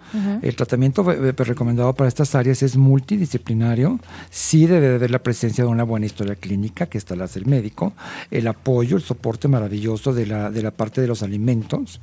[0.42, 4.00] El tratamiento eh, eh, recomendado para estas áreas es multidisciplinario.
[4.30, 7.46] Sí debe de haber la presencia de una buena historia clínica, que está la del
[7.46, 7.92] médico,
[8.30, 12.00] el apoyo, el soporte maravilloso de la, de la parte de los alimentos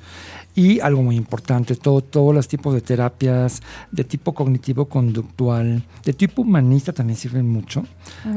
[0.56, 3.62] y algo muy importante, todo, todos los tipos de terapias
[3.92, 7.86] de tipo cognitivo-conductual, de tipo humanista también sirven mucho.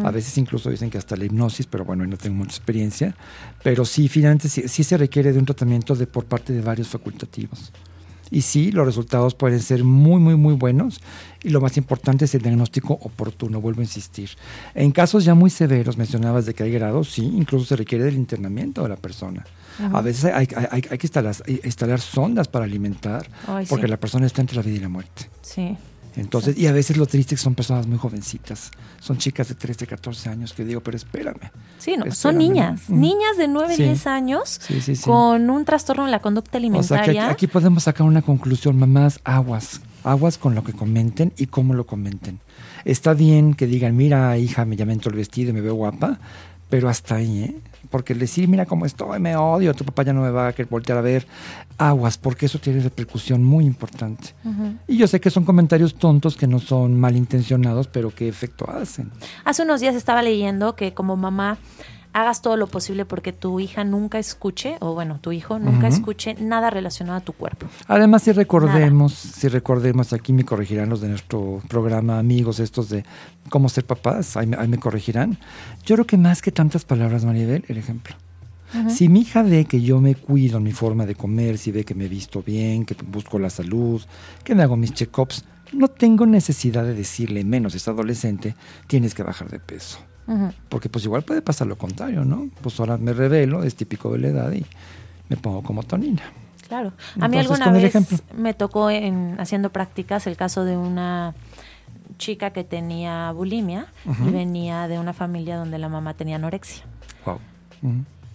[0.05, 3.17] A veces incluso dicen que hasta la hipnosis, pero bueno, no tengo mucha experiencia.
[3.63, 6.89] Pero sí, finalmente sí, sí se requiere de un tratamiento de, por parte de varios
[6.89, 7.73] facultativos.
[8.31, 11.01] Y sí, los resultados pueden ser muy, muy, muy buenos.
[11.43, 14.31] Y lo más importante es el diagnóstico oportuno, vuelvo a insistir.
[14.75, 18.15] En casos ya muy severos, mencionabas de que hay grados, sí, incluso se requiere del
[18.15, 19.45] internamiento de la persona.
[19.93, 23.91] A veces hay, hay- hay- hay que instalar, instalar sondas para alimentar, Ay, porque sí.
[23.91, 25.29] la persona está entre la vida y la muerte.
[25.43, 25.77] Sí.
[26.17, 28.71] Entonces, y a veces lo triste es que son personas muy jovencitas.
[29.01, 31.51] Son chicas de 13, 14 años que digo, pero espérame.
[31.79, 32.83] Sí, no, son niñas.
[32.89, 33.01] Mm.
[33.01, 33.83] niñas de 9, Sí.
[33.83, 35.03] 10 años Sí, sí, sí.
[35.05, 37.25] con un trastorno en la conducta O sea, que alimentaria.
[37.27, 41.75] aquí, aquí podemos sacar una conclusión, mamás, aguas, aguas con lo que comenten y cómo
[41.75, 42.39] lo comenten.
[42.85, 46.19] Está bien que digan, mira, hija, me llamento el vestido y me veo guapa,
[46.71, 47.57] pero hasta ahí, ¿eh?
[47.95, 50.69] Porque decir, mira cómo estoy, me odio, tu papá ya no me va a querer
[50.69, 51.29] voltear a ver,
[51.79, 54.35] aguas, porque eso tiene repercusión muy importante.
[54.89, 59.13] Y yo sé que son comentarios tontos que no son malintencionados, pero qué efecto hacen.
[59.45, 61.57] Hace unos días estaba leyendo que como mamá
[62.15, 66.35] hagas todo lo posible porque tu hija nunca escuche, o bueno, tu hijo nunca escuche
[66.41, 67.67] nada relacionado a tu cuerpo.
[67.89, 73.05] Además, si recordemos, si recordemos, aquí me corregirán los de nuestro programa, amigos, estos de
[73.51, 75.39] cómo ser papás, ahí me, ahí me corregirán.
[75.85, 78.15] Yo creo que más que tantas palabras, Maribel, el ejemplo.
[78.89, 81.85] Si mi hija ve que yo me cuido en mi forma de comer, si ve
[81.85, 84.03] que me visto bien, que busco la salud,
[84.43, 88.57] que me hago mis check-ups, no tengo necesidad de decirle, menos es adolescente,
[88.89, 89.99] tienes que bajar de peso.
[90.69, 92.49] Porque pues igual puede pasar lo contrario, ¿no?
[92.63, 94.65] Pues ahora me revelo, es típico de la edad y
[95.29, 96.23] me pongo como tonina.
[96.69, 96.93] Claro.
[97.21, 97.95] A mí alguna vez
[98.37, 101.35] me tocó en haciendo prácticas el caso de una
[102.19, 103.87] chica que tenía bulimia
[104.27, 106.85] y venía de una familia donde la mamá tenía anorexia.
[107.27, 107.39] Wow.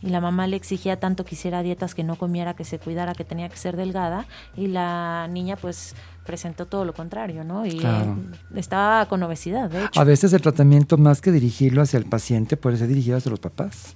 [0.02, 3.14] Y la mamá le exigía tanto que hiciera dietas, que no comiera, que se cuidara,
[3.14, 4.26] que tenía que ser delgada.
[4.56, 5.94] Y la niña pues
[6.26, 7.66] presentó todo lo contrario, ¿no?
[7.66, 8.16] Y Claro.
[8.56, 10.00] estaba con obesidad, de hecho.
[10.00, 13.40] A veces el tratamiento, más que dirigirlo hacia el paciente, puede ser dirigido hacia los
[13.40, 13.96] papás.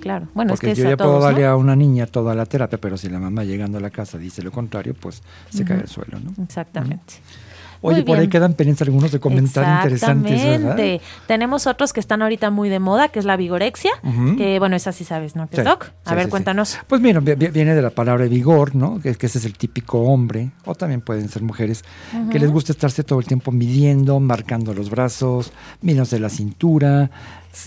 [0.00, 0.28] Claro.
[0.34, 1.48] Bueno, Porque es que yo ya puedo darle ¿no?
[1.50, 4.42] a una niña toda la terapia, pero si la mamá llegando a la casa dice
[4.42, 6.42] lo contrario, pues se cae al suelo, ¿no?
[6.42, 7.14] Exactamente.
[7.82, 11.00] Oye, por ahí quedan pendientes algunos de comentarios interesantes, ¿verdad?
[11.26, 14.36] Tenemos otros que están ahorita muy de moda, que es la vigorexia, Ujú.
[14.36, 15.48] que bueno, esa sí sabes, ¿no?
[15.52, 15.86] Sí, doc.
[16.04, 16.78] A sí, ver, sí, cuéntanos.
[16.86, 19.00] Pues mira, vi- vi- viene de la palabra vigor, ¿no?
[19.00, 21.84] Que, que ese es el típico hombre, o también pueden ser mujeres,
[22.30, 27.10] que les gusta estarse todo el tiempo midiendo, marcando los brazos, midiéndose la cintura.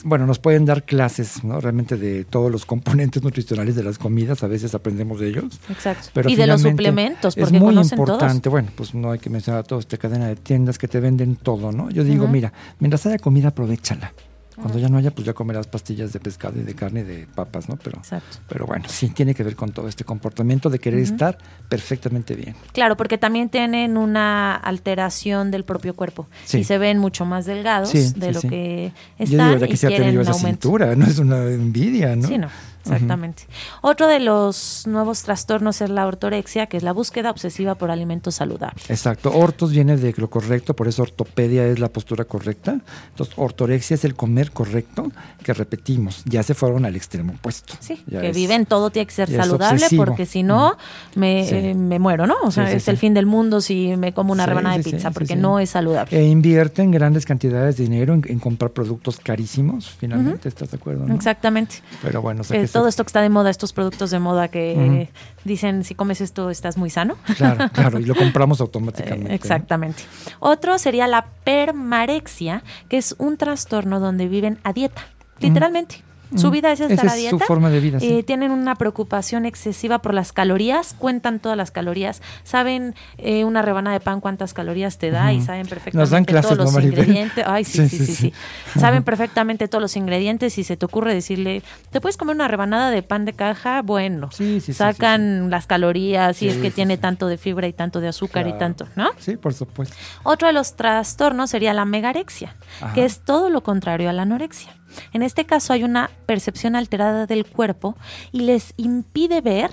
[0.06, 1.60] Bueno, nos pueden dar clases, ¿no?
[1.60, 5.60] Realmente de todos los componentes nutricionales de las comidas, a veces aprendemos de ellos.
[5.70, 6.10] Exacto.
[6.14, 8.50] Pero y de los suplementos, es porque muy conocen importante.
[8.50, 11.36] Bueno, pues no hay que mencionar a toda esta cadena de tiendas que te venden
[11.36, 11.90] todo, ¿no?
[11.90, 14.14] Yo digo, mira, mientras haya comida, aprovechala.
[14.56, 17.28] Cuando ya no haya, pues ya comerás pastillas de pescado y de carne y de
[17.28, 17.78] papas, ¿no?
[17.78, 17.98] Pero.
[17.98, 18.38] Exacto.
[18.48, 21.38] pero bueno, sí tiene que ver con todo este comportamiento de querer estar
[21.70, 22.56] perfectamente bien.
[22.72, 26.60] Claro, porque también tienen una alteración del propio cuerpo Sí.
[26.60, 29.66] y se ven mucho más delgados Sí, de sí, lo que yo están digo, ya
[29.66, 30.62] y quisiera tener quieren yo esa aumento.
[30.70, 32.28] cintura, no es una envidia, ¿no?
[32.28, 32.48] Sí, no,
[32.86, 33.44] exactamente.
[33.82, 38.36] Otro de los nuevos trastornos es la ortorexia, que es la búsqueda obsesiva por alimentos
[38.36, 38.90] saludables.
[38.90, 39.32] Exacto.
[39.34, 42.78] Ortos viene de lo correcto, por eso ortopedia es la postura correcta.
[43.10, 45.12] Entonces, ortorexia es el comer correcto
[45.44, 46.24] que repetimos.
[46.26, 47.74] Ya se fueron al extremo opuesto.
[47.80, 50.78] Sí, Ya que es- viven todo tiene que ser es saludable porque si no
[51.16, 51.56] me, Sí.
[51.56, 52.36] eh, me muero, ¿no?
[52.44, 54.84] O sea, Sí, sí, es el fin del mundo si me como una rebanada de
[54.84, 56.18] pizza porque no es saludable.
[56.18, 61.06] E invierten grandes cantidades de dinero en, en comprar productos carísimos, finalmente, ¿estás de acuerdo?
[61.06, 61.14] no?
[61.16, 61.76] Exactamente.
[62.02, 64.20] Pero bueno, o sea que se- todo esto que está de moda, estos productos de
[64.20, 65.10] moda que
[65.46, 67.16] dicen si comes esto estás muy sano.
[67.38, 69.30] Claro, claro, y lo compramos automáticamente.
[69.30, 69.36] ¿no?
[69.36, 70.04] Exactamente.
[70.40, 75.04] Otro sería la permarexia, que es un trastorno donde viven a dieta,
[75.40, 76.04] literalmente.
[76.36, 77.38] Su vida es estar Esa a es dieta.
[77.38, 78.08] su forma de vida, sí.
[78.20, 83.62] Eh, tienen una preocupación excesiva por las calorías, cuentan todas las calorías, saben eh, una
[83.62, 86.84] rebanada de pan cuántas calorías te da y saben Nos perfectamente dan clases, todos los
[86.84, 87.46] ingredientes.
[87.48, 88.34] Ay, sí, sí, Sí.
[88.80, 92.90] Saben perfectamente todos los ingredientes y se te ocurre decirle, ¿te puedes comer una rebanada
[92.90, 93.82] de pan de caja?
[93.82, 97.74] Bueno, Sí, sí, sí, sacan las calorías y es que tiene tanto de fibra y
[97.74, 99.10] tanto de azúcar y tanto, ¿no?
[99.20, 99.96] Sí, por supuesto.
[100.24, 102.94] Otro de los trastornos sería la megarexia, Ajá.
[102.94, 104.76] que es todo lo contrario a la anorexia.
[105.14, 107.96] En este caso hay una percepción alterada del cuerpo
[108.32, 109.70] y les impide ver,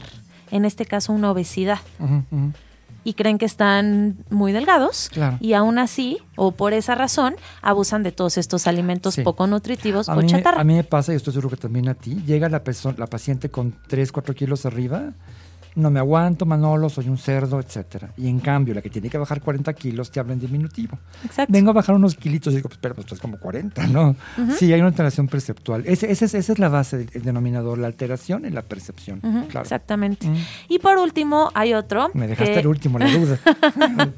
[0.51, 1.79] en este caso, una obesidad.
[3.03, 5.39] Y creen que están muy delgados Claro.
[5.41, 9.23] y aún así, o por esa razón, abusan de todos estos alimentos Sí.
[9.23, 10.61] poco nutritivos A o mí, chatarra.
[10.61, 13.07] a mí me pasa, y estoy seguro que también a ti, llega la, persona, la
[13.07, 15.13] paciente con 3, 4 kilos arriba,
[15.77, 18.13] no me aguanto, Manolo, soy un cerdo, etcétera.
[18.17, 20.99] Y en cambio, la que tiene que bajar 40 kilos te habla en diminutivo.
[21.25, 21.53] Exacto.
[21.53, 24.17] Vengo a bajar unos kilitos y digo, pues, pero pues es como 40, ¿no?
[24.59, 25.83] Sí, hay una alteración perceptual.
[25.87, 29.21] Ese, ese es- esa es la base del el denominador, la alteración en la percepción.
[29.21, 29.63] Claro.
[29.63, 30.27] Exactamente.
[30.27, 30.37] Mm.
[30.69, 32.11] Y por último, hay otro.
[32.15, 33.39] Me dejaste que- el último, la duda.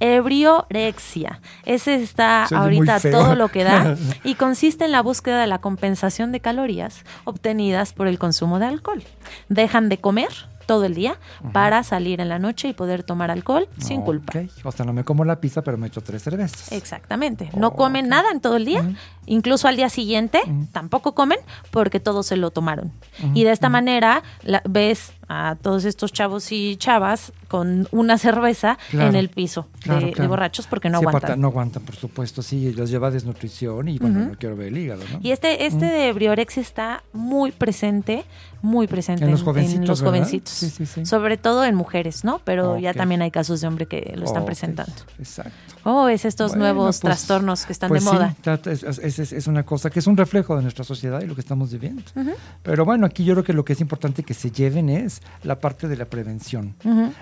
[0.00, 1.40] Ebriorexia.
[1.64, 6.32] Ese está ahorita todo lo que da y consiste en la búsqueda de la compensación
[6.32, 9.02] de calorías obtenidas por el consumo de alcohol.
[9.48, 10.28] Dejan de comer
[10.72, 11.16] todo el día
[11.52, 14.32] para salir en la noche y poder tomar alcohol sin culpa.
[14.38, 14.48] Ok.
[14.64, 16.72] O sea, no me como la pizza, pero me echo tres cervezas.
[16.72, 17.50] Exactamente.
[17.54, 18.10] No Oh, comen ok.
[18.10, 18.80] nada en todo el día.
[18.80, 18.94] Ujú.
[19.26, 20.40] Incluso al día siguiente
[20.72, 21.38] tampoco comen
[21.70, 22.90] porque todos se lo tomaron.
[23.34, 28.76] Y de esta manera la- ves a todos estos chavos y chavas con una cerveza
[28.90, 30.28] Claro, en el piso de, claro, de claro.
[30.30, 31.40] borrachos porque no Sí, aguantan.
[31.40, 34.78] no aguantan, por supuesto, sí, los lleva a desnutrición y bueno, no quiero ver el
[34.78, 35.20] hígado, ¿no?
[35.22, 38.24] Y este, este de briorexia está muy presente,
[38.60, 40.12] muy presente En los jovencitos, los ¿verdad?
[40.18, 40.52] jovencitos.
[40.52, 41.06] Sí, sí, sí.
[41.06, 42.40] Sobre todo en mujeres, ¿no?
[42.44, 44.92] Pero ya también hay casos de hombre que lo están presentando.
[45.18, 45.52] Exacto.
[45.82, 48.34] ¿Cómo ves estos Bueno, nuevos pues- trastornos que están pues de moda?
[48.42, 51.26] trata- es, es- es- es una cosa que es un reflejo de nuestra sociedad y
[51.26, 52.02] lo que estamos viviendo.
[52.62, 55.58] Pero bueno, aquí yo creo que lo que es importante que se lleven es la
[55.60, 56.74] parte de la prevención.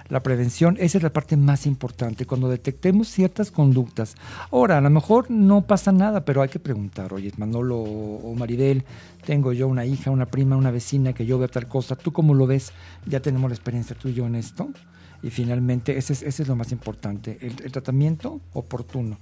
[0.09, 2.27] La prevención, esa es la parte más importante.
[2.27, 4.15] Cuando detectemos ciertas conductas.
[4.51, 8.85] Ahora, a lo mejor no pasa nada, pero hay que preguntar, oye, Manolo o Maribel,
[9.25, 12.35] tengo yo una hija, una prima, una vecina que yo veo tal cosa, ¿tú cómo
[12.35, 12.73] lo ves?
[13.07, 14.69] Ya tenemos la experiencia tú y yo en esto.
[15.23, 19.19] Y finalmente, ese es, ese es lo más importante, el, el tratamiento oportuno,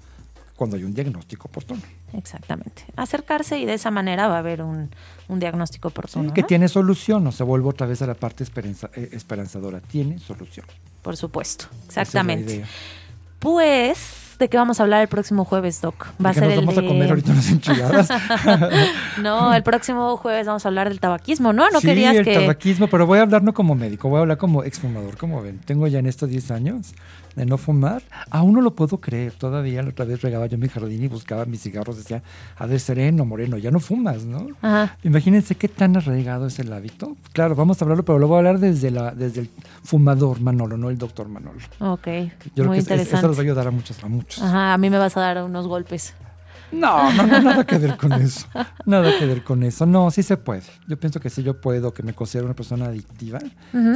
[0.59, 1.81] cuando hay un diagnóstico oportuno.
[2.13, 2.85] Exactamente.
[2.97, 4.91] Acercarse y de esa manera va a haber un,
[5.29, 6.35] un diagnóstico Sí, oportuno.
[6.35, 6.47] que ¿no?
[6.49, 10.67] tiene solución, o se vuelve otra vez a la parte esperanza- eh, esperanzadora, tiene solución.
[11.01, 11.67] Por supuesto.
[11.83, 12.65] Es Exactamente.
[13.39, 16.09] Pues, ¿de qué vamos a hablar el próximo jueves, Doc?
[16.25, 16.85] Va a ser nos el vamos de...
[16.85, 18.09] a comer ahorita unas enchiladas.
[19.23, 21.71] no, el próximo jueves vamos a hablar del tabaquismo, ¿no?
[21.71, 22.35] No sí, querías el que...
[22.35, 25.61] tabaquismo, pero voy a hablar no como médico, voy a hablar como exfumador, como ven.
[25.65, 26.95] Tengo ya en estos 10 años
[27.39, 28.03] de no fumar.
[28.30, 29.32] Aún no lo puedo creer.
[29.32, 31.97] Todavía la otra vez regaba yo mi jardín y buscaba mis cigarros.
[31.97, 32.22] Decía,
[32.57, 34.49] a ver, sereno, moreno, ya no fumas, ¿no?
[34.61, 34.97] Ajá.
[35.05, 37.16] Imagínense qué tan arraigado es el hábito.
[37.32, 39.51] Claro, vamos a hablarlo, pero lo voy a hablar desde, la, desde el
[39.82, 41.59] fumador Manolo, no el doctor Manolo.
[41.80, 42.07] Ok,
[42.55, 43.28] Yo muy creo que es- es- eso interesante.
[43.28, 44.05] les va a ayudar a muchos.
[44.05, 44.43] A muchos.
[44.43, 46.14] Ajá, a mí me vas a dar unos golpes.
[46.73, 48.47] No, no, no, nada que ver con eso.
[48.85, 49.87] Nada que ver con eso.
[49.87, 50.62] No, sí se puede.
[50.87, 53.39] Yo pienso que si yo puedo, que me considero una persona adictiva,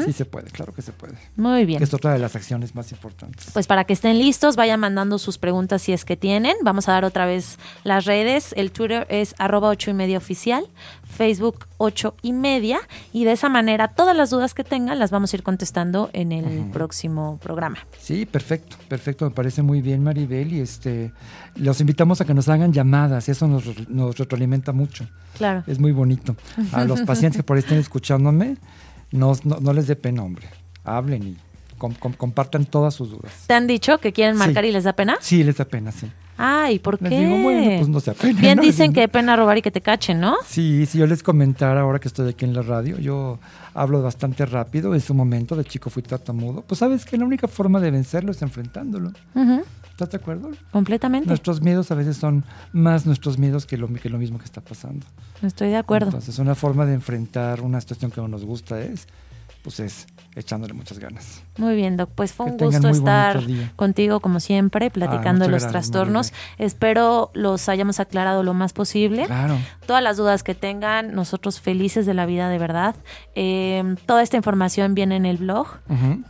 [0.04, 1.14] sí se puede, claro que se puede.
[1.36, 1.78] Muy bien.
[1.78, 3.50] Que es otra de las acciones más importantes.
[3.52, 6.56] Pues para que estén listos, vayan mandando sus preguntas si es que tienen.
[6.62, 8.52] Vamos a dar otra vez las redes.
[8.56, 10.66] El Twitter es arroba ocho y media oficial,
[11.16, 12.80] Facebook ocho y media.
[13.12, 16.32] Y de esa manera, todas las dudas que tengan las vamos a ir contestando en
[16.32, 17.78] el próximo programa.
[17.98, 19.24] Sí, perfecto, perfecto.
[19.26, 20.52] Me parece muy bien, Maribel.
[20.52, 21.12] Y este,
[21.56, 23.28] los invitamos a que nos hagan llamadas.
[23.28, 25.06] Eso nos, nos retroalimenta mucho.
[25.36, 25.62] Claro.
[25.66, 26.36] Es muy bonito.
[26.72, 28.56] A los pacientes que por ahí estén escuchándome,
[29.10, 30.48] no, no, no les dé pena, hombre.
[30.84, 31.36] Hablen y
[31.78, 33.44] com- com- compartan todas sus dudas.
[33.46, 34.70] ¿Te han dicho que quieren marcar Sí.
[34.70, 35.16] y les da pena?
[35.20, 36.10] Sí, les da pena, sí.
[36.44, 37.08] Ay, ¿por qué?
[37.08, 38.40] Les digo, bueno, pues no se apena.
[38.40, 38.62] Bien ¿no?
[38.62, 40.34] dicen que pena robar y que te cachen, ¿no?
[40.44, 43.38] Sí, si yo les comentara ahora que estoy aquí en la radio, yo
[43.74, 47.46] hablo bastante rápido, en su momento de chico fui tartamudo, pues sabes que la única
[47.46, 49.12] forma de vencerlo es enfrentándolo.
[49.88, 50.50] ¿Estás de acuerdo?
[50.72, 51.28] completamente.
[51.28, 54.60] Nuestros miedos a veces son más nuestros miedos que lo, que lo mismo que está
[54.60, 55.06] pasando.
[55.42, 56.06] Estoy de acuerdo.
[56.06, 59.06] Entonces, una forma de enfrentar una situación que no nos gusta es,
[59.62, 61.42] pues es echándole muchas ganas.
[61.58, 62.10] Muy bien, Doc.
[62.14, 63.40] Pues fue Que un gusto estar
[63.76, 66.32] contigo, como siempre, platicando de muchas los gracias, trastornos.
[66.58, 69.26] Espero los hayamos aclarado lo más posible.
[69.26, 69.56] Claro.
[69.86, 72.94] Todas las dudas que tengan, nosotros felices de la vida, de verdad.
[73.34, 75.66] Eh, toda esta información viene en el blog.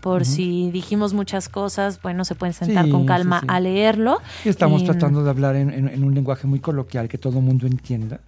[0.00, 3.46] Por si dijimos muchas cosas, bueno, se pueden sentar Sí, con sí, calma sí.
[3.48, 4.18] a leerlo.
[4.44, 7.38] Y estamos Y- tratando de hablar en, en- en un lenguaje muy coloquial que todo
[7.38, 8.20] el mundo entienda,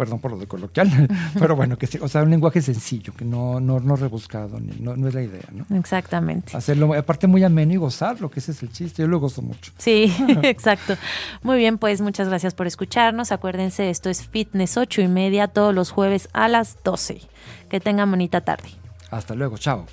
[0.00, 0.90] perdón por lo de coloquial,
[1.38, 5.08] pero bueno, que o sea, un lenguaje sencillo, que no, no, no rebuscado, no, no
[5.08, 5.76] es la idea, ¿no?
[5.76, 6.56] Exactamente.
[6.56, 9.72] Hacerlo, aparte muy ameno y gozarlo, que ese es el chiste, yo lo gozo mucho.
[9.76, 10.10] Sí,
[10.42, 10.96] exacto.
[11.42, 13.30] Muy bien, pues muchas gracias por escucharnos.
[13.30, 17.20] Acuérdense, esto es Fitness 8 y media todos los jueves a las 12.
[17.68, 18.70] Que tengan bonita tarde.
[19.10, 19.84] Hasta luego, chao.